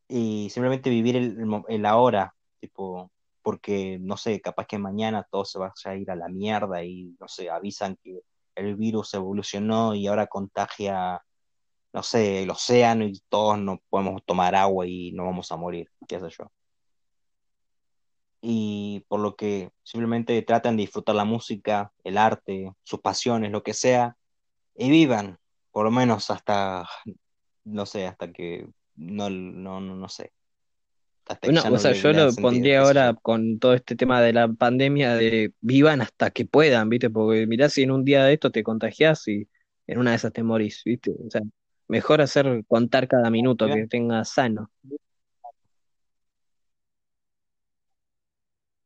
[0.09, 3.11] y simplemente vivir el, el ahora, tipo,
[3.43, 7.17] porque no sé, capaz que mañana todo se va a ir a la mierda y
[7.21, 8.21] no sé, avisan que
[8.55, 11.23] el virus evolucionó y ahora contagia
[11.97, 15.89] no sé, el océano y todos no podemos tomar agua y no vamos a morir,
[16.07, 16.53] qué sé yo.
[18.43, 23.63] Y por lo que simplemente traten de disfrutar la música, el arte, sus pasiones, lo
[23.63, 24.15] que sea,
[24.77, 25.39] y vivan,
[25.71, 26.87] por lo menos hasta,
[27.65, 30.35] no sé, hasta que, no, no, no, no sé,
[31.27, 33.21] hasta Bueno, o sea, yo lo pondría ahora yo.
[33.23, 37.09] con todo este tema de la pandemia de vivan hasta que puedan, ¿viste?
[37.09, 39.49] Porque mirá si en un día de esto te contagias y
[39.87, 41.13] en una de esas te morís, ¿viste?
[41.27, 41.41] O sea,
[41.89, 44.71] mejor hacer contar cada minuto que tengas sano.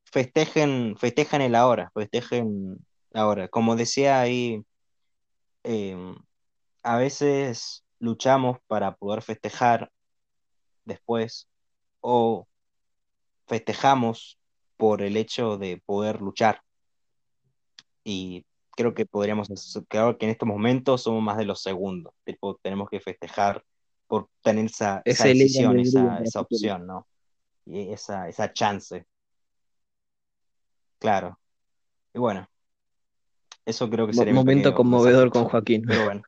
[0.05, 2.78] Festejen, festejen el ahora, festejen
[3.12, 4.64] Ahora, como decía ahí,
[5.64, 6.16] em,
[6.82, 9.90] a veces luchamos para poder festejar
[10.84, 11.48] después
[12.01, 12.46] o
[13.46, 14.38] festejamos
[14.76, 16.62] por el hecho de poder luchar.
[18.05, 18.46] Y
[18.80, 19.48] creo que podríamos,
[19.88, 23.62] creo que en estos momentos somos más de los segundos, tipo, tenemos que festejar
[24.06, 27.06] por tener esa, esa decisión, esa, esa opción, ¿no?
[27.66, 29.04] Y esa, esa chance,
[30.98, 31.38] claro.
[32.14, 32.48] Y bueno,
[33.66, 35.82] eso creo que sería mi momento conmovedor con Joaquín.
[35.86, 36.22] Pero bueno,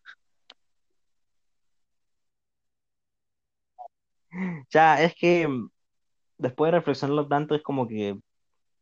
[4.70, 5.70] ya es que mm,
[6.36, 8.18] después de reflexionarlo tanto, es como que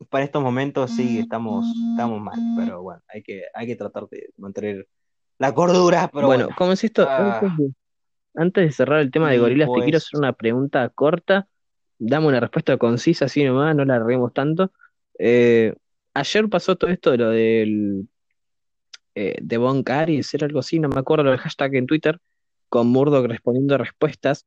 [0.09, 4.31] para estos momentos sí estamos, estamos mal, pero bueno, hay que, hay que tratar de
[4.37, 4.89] mantener
[5.39, 6.55] la cordura, pero Bueno, bueno.
[6.55, 7.73] como es esto, Ah, antes de,
[8.37, 11.49] antes de cerrar el tema de gorilas, te quiero pues, hacer una pregunta corta.
[11.99, 14.73] Dame una respuesta concisa, así nomás, no la arreglemos tanto.
[15.19, 15.75] Eh,
[16.15, 18.09] ayer pasó todo esto de lo del
[19.15, 22.21] eh, de Von Caris, era algo así, no me acuerdo el hashtag en Twitter,
[22.69, 24.47] con Murdoch respondiendo respuestas,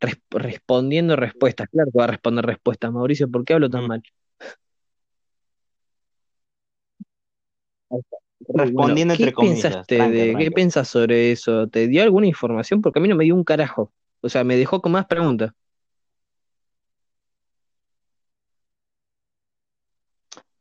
[0.00, 1.68] res- respondiendo respuestas.
[1.70, 4.02] Claro que va a responder respuestas, Mauricio, ¿por qué hablo tan mm, mal?
[8.48, 11.68] Bueno, respondiendo ¿qué entre comillas, pensaste de, qué piensas sobre eso?
[11.68, 12.82] ¿Te dio alguna información?
[12.82, 13.92] Porque a mí no me dio un carajo.
[14.20, 15.52] O sea, me dejó con más preguntas.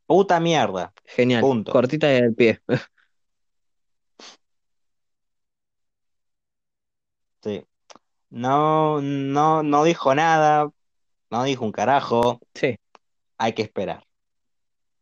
[0.05, 1.71] Puta mierda, Genial, punto.
[1.71, 2.61] cortita del pie.
[7.43, 7.63] Sí.
[8.29, 10.69] No, no, no dijo nada,
[11.32, 12.77] no dijo un carajo, Sí,
[13.39, 14.05] hay que esperar.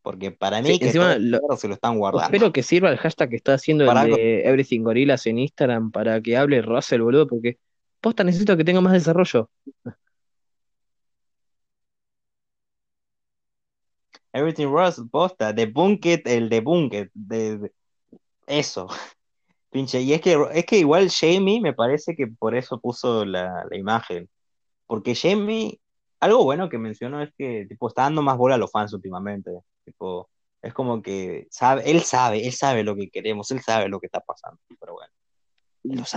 [0.01, 2.35] Porque para sí, mí que encima lo, se lo están guardando.
[2.35, 5.91] espero que sirva el hashtag que está haciendo el Para de Everything Gorillas en Instagram
[5.91, 7.57] para que hable Russell, boludo, porque
[8.01, 9.49] posta necesito que tenga más desarrollo.
[14.33, 17.71] Everything Russell, posta, Debunked, el Debunked, de, de-
[18.47, 18.87] eso,
[19.71, 20.01] pinche.
[20.01, 23.77] Y es que, es que igual Jamie me parece que por eso puso la, la
[23.77, 24.29] imagen.
[24.87, 25.79] Porque Jamie,
[26.19, 29.51] algo bueno que mencionó es que tipo, está dando más bola a los fans últimamente.
[29.89, 30.29] Tipo,
[30.61, 34.05] es como que sabe, él sabe, él sabe lo que queremos, él sabe lo que
[34.05, 34.59] está pasando.
[34.79, 35.11] Pero bueno,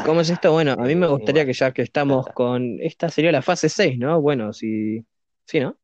[0.05, 0.53] ¿Cómo es esto?
[0.53, 3.99] Bueno, a mí me gustaría que ya que estamos con, esta sería la fase 6,
[3.99, 4.21] ¿no?
[4.21, 5.05] Bueno, si,
[5.47, 5.77] sí, ¿no?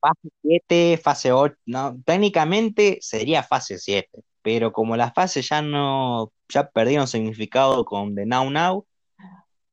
[0.00, 4.08] Fase 7, fase 8, no, técnicamente sería fase 7,
[4.42, 8.86] pero como las fases ya no, ya perdieron significado con The Now Now,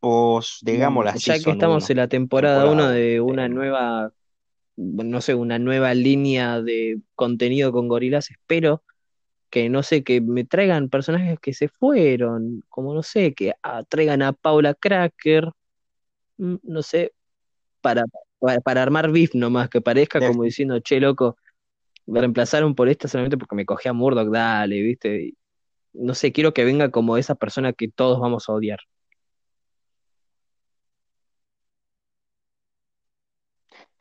[0.02, 2.92] pues digamos Bueno, la ya que estamos 1, en la temporada temporada 1 1.
[2.92, 4.12] de una nueva,
[4.76, 8.84] no sé, una nueva línea de contenido con gorilas, espero
[9.50, 13.84] que, no sé, que me traigan personajes que se fueron, como no sé, que ah,
[13.88, 15.52] traigan a Paula Cracker,
[16.38, 17.14] mm, no sé,
[17.82, 18.06] para,
[18.40, 21.38] para, para armar beef nomás, que parezca como diciendo, che, loco,
[22.08, 25.34] me reemplazaron por esta solamente porque me cogí a Murdoch, dale, ¿viste?
[25.94, 28.80] No sé, quiero que venga como esa persona que todos vamos a odiar.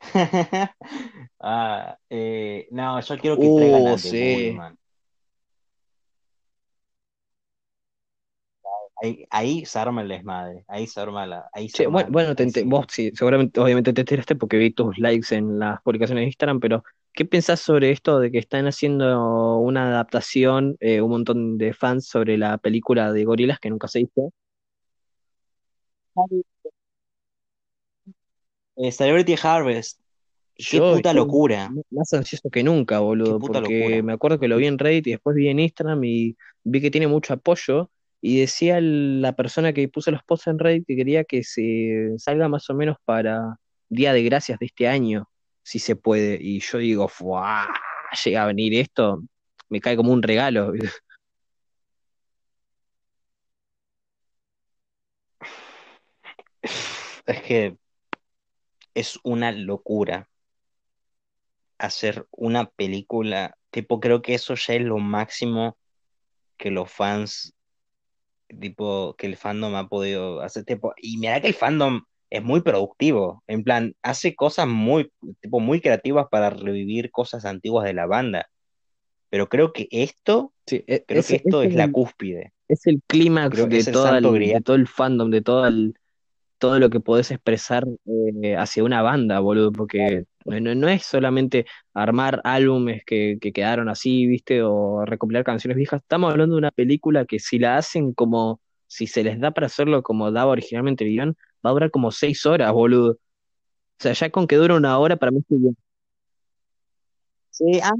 [1.39, 4.51] Ah, eh, no, yo quiero que traigan Uh, a The sí.
[4.51, 4.77] Bullman.
[9.03, 12.09] Ahí, ahí se arma el desmadre, ahí se arma la, ahí se Che, arma, bueno,
[12.11, 16.21] bueno, te vos sí, seguramente, obviamente te enteraste porque vi tus likes en las publicaciones
[16.21, 21.09] de Instagram, pero ¿qué pensás sobre esto de que están haciendo una adaptación, eh, un
[21.09, 24.31] montón de fans sobre la película de gorilas que nunca se hizo?
[28.81, 29.99] Eh, Celebrity Harvest,
[30.55, 34.03] qué Yo puta locura, más ansioso que nunca, qué boludo, puta porque locura.
[34.03, 36.89] me acuerdo que lo vi en Reddit y después vi en Instagram y vi que
[36.89, 41.23] tiene mucho apoyo y decía la persona que puso los posts en Reddit que quería
[41.25, 45.29] que se salga más o menos para Día de Gracias de este año,
[45.61, 46.39] si se puede.
[46.41, 47.67] Y yo digo, ¡fuah!
[48.25, 49.21] Llega a venir esto,
[49.69, 50.73] me cae como un regalo.
[57.27, 57.77] Es que
[58.93, 60.29] es una locura
[61.77, 65.77] hacer una película, tipo, creo que eso ya es lo máximo
[66.57, 67.55] que los fans,
[68.59, 72.61] tipo, que el fandom ha podido hacer, tipo, y mira que el fandom es muy
[72.61, 75.11] productivo, en plan, hace cosas muy,
[75.41, 78.47] tipo, muy creativas para revivir cosas antiguas de la banda,
[79.29, 82.53] pero creo que esto, Sí, e- creo es, que esto es es la el, cúspide,
[82.67, 85.95] es el clímax de es de todo el fandom, de todo el,
[86.61, 87.85] todo lo que podés expresar
[88.43, 93.89] eh, hacia una banda, boludo, porque no, no- es solamente armar álbumes que, que quedaron
[93.89, 94.63] así, ¿viste?
[94.63, 96.01] O recopilar canciones viejas.
[96.03, 99.67] Estamos hablando de una película que si la hacen como, si se les da para
[99.67, 101.35] hacerlo como daba originalmente el
[101.65, 103.13] va a durar como seis horas, boludo.
[103.13, 103.17] O
[104.03, 105.77] sea, ya con que dure una hora para mí estoy bien.
[107.49, 107.91] Sí, ah,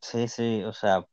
[0.00, 1.06] sí, sí, o sea,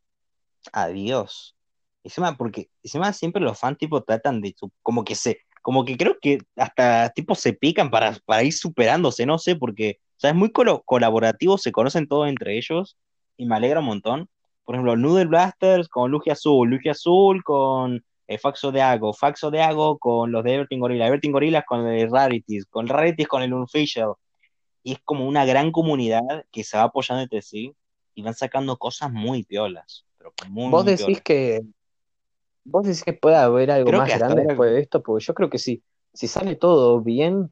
[0.74, 1.56] adiós.
[2.04, 6.18] Encima, porque encima siempre los fans tipo tratan de como que se, como que creo
[6.22, 10.36] que hasta tipo se pican para, para ir superándose, no sé, porque, o sea, es
[10.36, 12.98] muy colaborativo, se conocen todos entre ellos
[13.38, 14.30] y me alegra un montón.
[14.66, 19.52] Por ejemplo, Noodle Blasters con Lugia Azul, Lugia Azul con eh, Faxo de Ago, Faxo
[19.52, 23.42] de Ago con los de Everything Gorilla, Everything Gorillas con el Rarities, con Rarities con
[23.42, 24.14] el Unofficial.
[24.84, 27.74] Y es como una gran comunidad que se va apoyando entre sí
[28.16, 31.22] y van sacando cosas muy piolas, pero muy, ¿Vos muy decís piolas.
[31.24, 31.62] que,
[32.66, 35.02] vos decís que puede haber algo Creo más grande después de esto?
[35.04, 35.84] Porque yo creo que sí.
[36.14, 37.52] Si sale todo bien,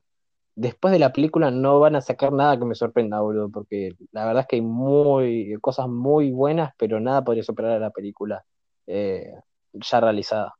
[0.55, 4.26] después de la película no van a sacar nada que me sorprenda, boludo, porque la
[4.26, 8.43] verdad es que hay muy, cosas muy buenas, pero nada podría superar a la película
[8.88, 9.34] eh,
[9.74, 10.55] ya realizada.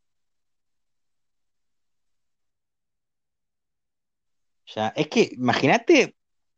[4.76, 6.16] ya, es que, imagínate,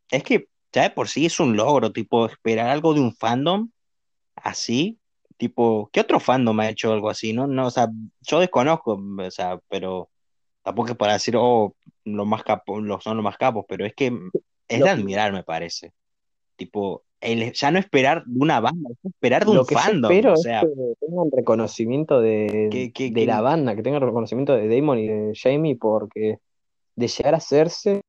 [0.09, 3.69] es que ya de por sí es un logro, tipo, esperar algo de un fandom
[4.35, 4.99] así,
[5.43, 7.33] tipo, ¿qué otro fandom ha hecho algo así?
[7.33, 7.89] No, no, o sea,
[8.21, 10.07] yo desconozco, o sea, pero
[10.61, 11.75] tampoco es para decir, oh,
[12.05, 14.17] los más capos, los son los más capos, pero es que
[14.69, 15.91] es de admirar, me parece.
[16.55, 20.09] Tipo, el, ya no esperar de una banda, es esperar de un lo que fandom,
[20.09, 24.01] espero o es sea, que tengan reconocimiento de, que, que, de la banda, que tengan
[24.01, 26.37] reconocimiento de Damon y de Jamie, porque
[26.95, 27.99] de llegar a hacerse,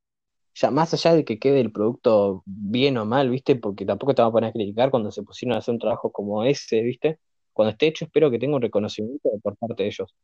[0.54, 3.56] ya más allá de que quede el producto bien o mal, ¿viste?
[3.56, 6.12] Porque tampoco te van a poner a criticar cuando se pusieron a hacer un trabajo
[6.12, 7.18] como ese, ¿viste?
[7.52, 10.14] Cuando esté hecho, espero que tenga un reconocimiento por parte de ellos.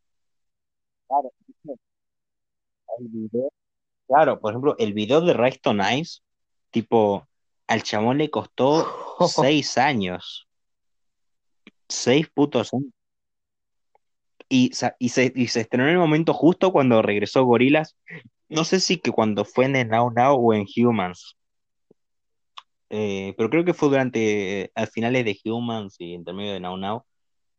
[1.09, 1.31] claro,
[4.07, 6.21] claro, por ejemplo, el video de Rise to Nice,
[6.71, 7.27] tipo,
[7.67, 8.87] al chamón le costó
[9.21, 10.49] seis años,
[11.89, 12.93] seis putos años.
[14.49, 17.97] Y, sa- y, se, y se estrenó en el momento justo cuando regresó Gorillaz.
[18.51, 21.37] No sé si que cuando fue en Now Now o en Humans,
[22.91, 26.77] eh, pero creo que fue durante, eh, al finales de Humans y intermedio de Now
[26.77, 27.05] Now.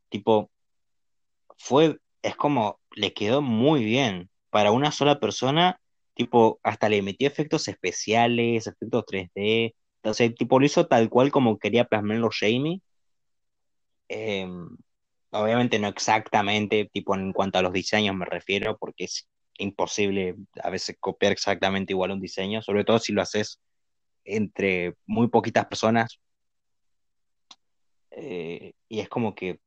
[0.10, 0.52] Tipo,
[1.58, 5.80] fue, es como, le quedó muy bien para una sola persona.
[6.14, 9.76] Tipo, hasta le metió efectos especiales, efectos 3D.
[9.98, 12.82] Entonces, tipo, lo hizo tal cual como quería plasmarlo Jamie.
[14.10, 14.48] Eh,
[15.32, 19.28] obviamente no exactamente, tipo en cuanto a los diseños me refiero, porque es
[19.58, 23.60] imposible a veces copiar exactamente igual un diseño, sobre todo si lo haces
[24.24, 26.20] entre muy poquitas personas.
[28.12, 29.60] eh, y es como que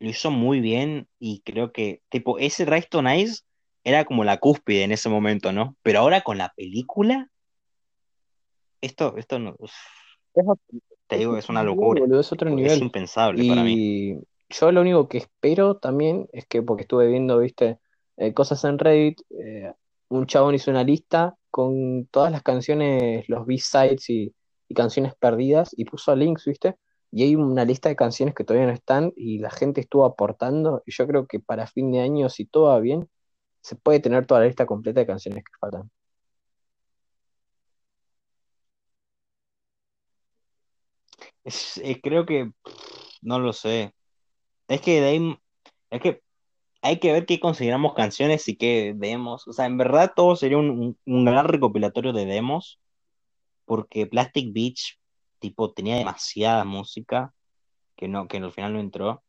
[0.00, 3.42] lo hizo muy bien y creo que, tipo, ese Rise to Nice
[3.84, 5.76] era como la cúspide en ese momento, ¿no?
[5.82, 7.30] Pero ahora con la película,
[8.80, 9.72] esto, esto no, uf,
[11.06, 12.82] te digo, es una nivel, locura, boludo, es otro tipo, es nivel.
[12.82, 14.18] impensable para mí.
[14.50, 17.78] Yo lo único que espero también es que, porque estuve viendo, viste,
[18.16, 19.72] eh, cosas en Reddit, eh,
[20.08, 24.34] un chabón hizo una lista con todas las canciones, los B-sides y,
[24.68, 26.76] y canciones perdidas y puso links, viste,
[27.10, 30.82] y hay una lista de canciones que todavía no están y la gente estuvo aportando
[30.86, 33.08] y yo creo que para fin de año, si todo va bien,
[33.62, 35.90] se puede tener toda la lista completa de canciones que faltan.
[41.44, 42.50] Es- eh, creo que,
[43.22, 43.94] no lo sé.
[44.68, 45.38] Es que de ahí,
[45.90, 46.22] es que
[46.84, 49.48] hay que ver qué consideramos canciones y qué demos.
[49.48, 52.80] O sea, en verdad todo sería un, un- gran recopilatorio de demos,
[53.66, 54.98] porque Plastic Beach,
[55.40, 57.34] tipo, tenía demasiada música
[57.96, 59.24] que no, que al final no entró.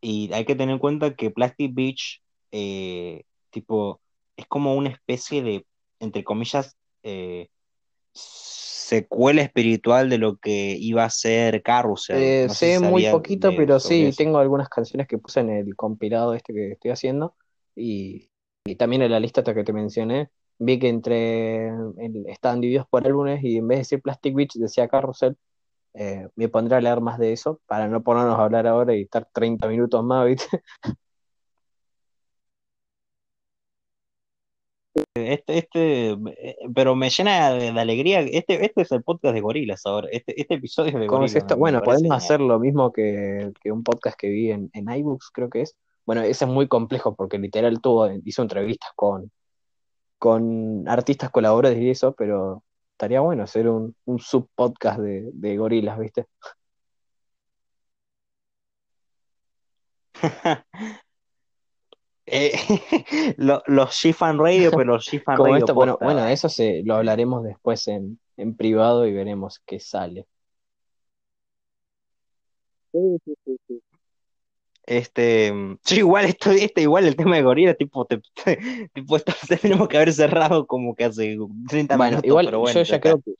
[0.00, 2.22] Y hay que tener en cuenta que Plastic Beach,
[2.52, 4.00] eh, tipo,
[4.36, 5.66] es como una especie de,
[6.00, 7.48] entre comillas, eh,
[8.14, 12.16] secuela espiritual de lo que iba a ser Carrusel.
[12.18, 14.16] Eh, No sé muy poquito, de, pero sí, eso.
[14.16, 17.34] tengo algunas canciones que puse en el compilado este que estoy haciendo
[17.74, 18.30] y,
[18.64, 22.86] y también en la lista esta que te mencioné, vi que entre el- estaban divididos
[22.88, 25.36] por álbumes y en vez de decir Plastic Beach decía Carrusel,
[25.94, 29.02] eh, me pondré a leer más de eso para no ponernos a hablar ahora y
[29.02, 30.62] estar 30 minutos más, ¿viste?
[35.16, 38.20] Este, este, eh, pero me llena de, de alegría.
[38.20, 40.08] Este, este es el podcast de gorilas ahora.
[40.10, 41.56] Este, este episodio es de ¿Cómo es gorilas, esto?
[41.56, 42.16] Bueno, podemos genial.
[42.16, 45.76] hacer lo mismo que, que un podcast que vi en, en iBooks, creo que es.
[46.06, 49.30] Bueno, ese es muy complejo porque literal tuvo, hizo entrevistas con
[50.18, 55.98] con artistas colaboradores y eso, pero estaría bueno hacer un, un subpodcast de, de gorilas,
[55.98, 56.26] ¿viste?
[62.26, 62.52] Eh,
[63.38, 67.44] lo- los Shifan Radio, pero los Shifan Radio esto, bueno, bueno, eso se lo hablaremos
[67.44, 70.26] después en, en privado y veremos qué sale.
[72.92, 73.80] Sí, sí, sí, sí.
[74.86, 75.50] Este,
[75.82, 78.58] sí, igual esto, este, igual el tema de gorilas, tipo, te- te-
[78.94, 81.36] tipo, esto tenemos que haber cerrado como que hace
[81.68, 83.32] 30 Bueno, minutos, igual pero yo bueno, ya ya creo que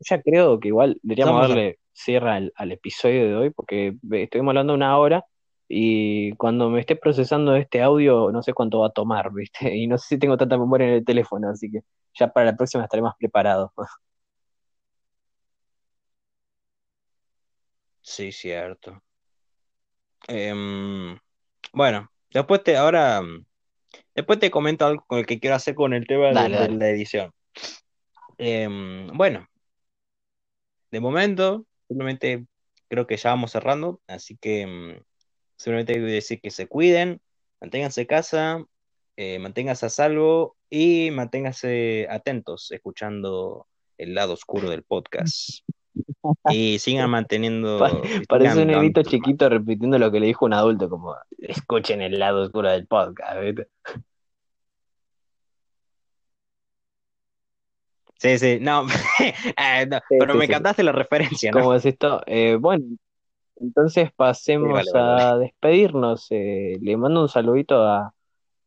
[0.00, 4.50] ya creo que igual deberíamos darle cierre al, al episodio de hoy porque ve- estuvimos
[4.52, 5.24] hablando una hora
[5.68, 9.58] y cuando me esté procesando este audio no sé cuánto va a tomar, ¿viste?
[9.76, 11.80] Y no sé si tengo tanta memoria en el teléfono, así que
[12.18, 13.72] ya para la próxima estaré más preparado.
[18.08, 19.02] Sí, cierto.
[20.28, 21.18] Em,
[21.72, 23.44] bueno, después te, ahora, mm,
[24.14, 26.62] después te comento algo con el que quiero hacer con el tema de, Dale, de
[26.62, 26.78] dale.
[26.78, 27.32] la edición.
[28.38, 29.48] Em, bueno,
[30.92, 32.46] de momento, simplemente
[32.88, 35.02] creo que ya vamos cerrando, así que mm,
[35.56, 37.20] simplemente decir que se cuiden,
[37.60, 38.64] manténganse en casa,
[39.16, 43.66] eh, manténganse a salvo y manténganse atentos escuchando
[43.98, 45.60] el lado oscuro del podcast.
[46.50, 47.78] Y sigan manteniendo.
[47.78, 47.90] Pa-
[48.28, 52.18] Parece sigan un dando- chiquito repitiendo lo que le dijo un adulto, como escuchen el
[52.18, 53.68] lado oscuro del podcast, ¿viste?
[58.18, 58.86] Sí, sí, no,
[59.20, 60.52] eh, no, Sí, pero sí, me sí.
[60.52, 61.60] cantaste la referencia, ¿no?
[61.60, 62.22] ¿Cómo es esto?
[62.26, 62.84] Eh, bueno,
[63.56, 66.26] entonces pasemos Sí, vale, vale, a despedirnos.
[66.30, 68.14] Eh, le mando un saludito a,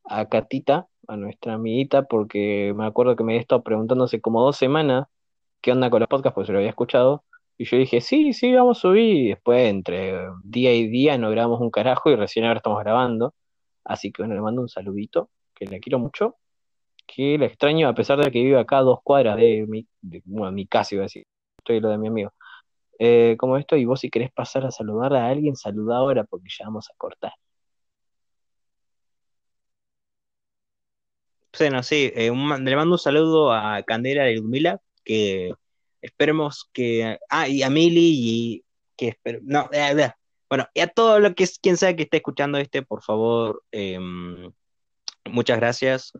[0.05, 4.41] a Catita, a nuestra amiguita, porque me acuerdo que me había estado preguntando hace como
[4.43, 5.07] dos semanas
[5.61, 7.23] qué onda con los podcasts, porque se lo había escuchado.
[7.57, 9.15] Y yo dije, sí, sí, vamos a subir.
[9.15, 10.13] Y después, entre
[10.43, 13.33] día y día, no grabamos un carajo y recién ahora estamos grabando.
[13.83, 16.37] Así que bueno, le mando un saludito, que la quiero mucho,
[17.07, 20.21] que la extraño a pesar de que vive acá a dos cuadras de mi, de,
[20.25, 21.23] bueno, mi casa, iba a decir,
[21.57, 22.31] estoy lo de mi amigo.
[23.00, 26.50] Eh, como esto, y vos si querés pasar a saludar a alguien, saluda ahora porque
[26.58, 27.32] ya vamos a cortar.
[31.58, 35.52] Bueno, sí, eh, le mando un saludo a Candela y Ludmila, que
[36.02, 37.18] esperemos que.
[37.30, 39.39] Ah, y a Mili, y que espero.
[39.43, 40.12] No, eh,
[40.50, 43.64] bueno, y a todo lo que es, quien sea que esté escuchando este, por favor,
[43.72, 44.52] em,
[45.26, 46.14] muchas gracias.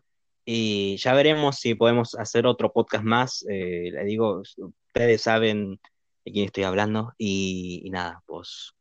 [0.46, 3.46] Y ya veremos si podemos hacer otro podcast más.
[3.50, 4.42] Eh, le digo,
[4.88, 5.80] ustedes saben
[6.26, 7.14] de quién estoy hablando.
[7.18, 8.74] Y, y nada, pues,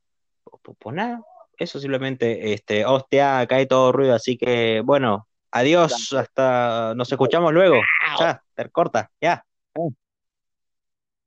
[0.45, 1.23] pues, pues nada,
[1.59, 7.81] eso simplemente, este, hostia, cae todo ruido, así que bueno, adiós, hasta, nos escuchamos luego.
[8.19, 9.45] Ya, te corta, ya.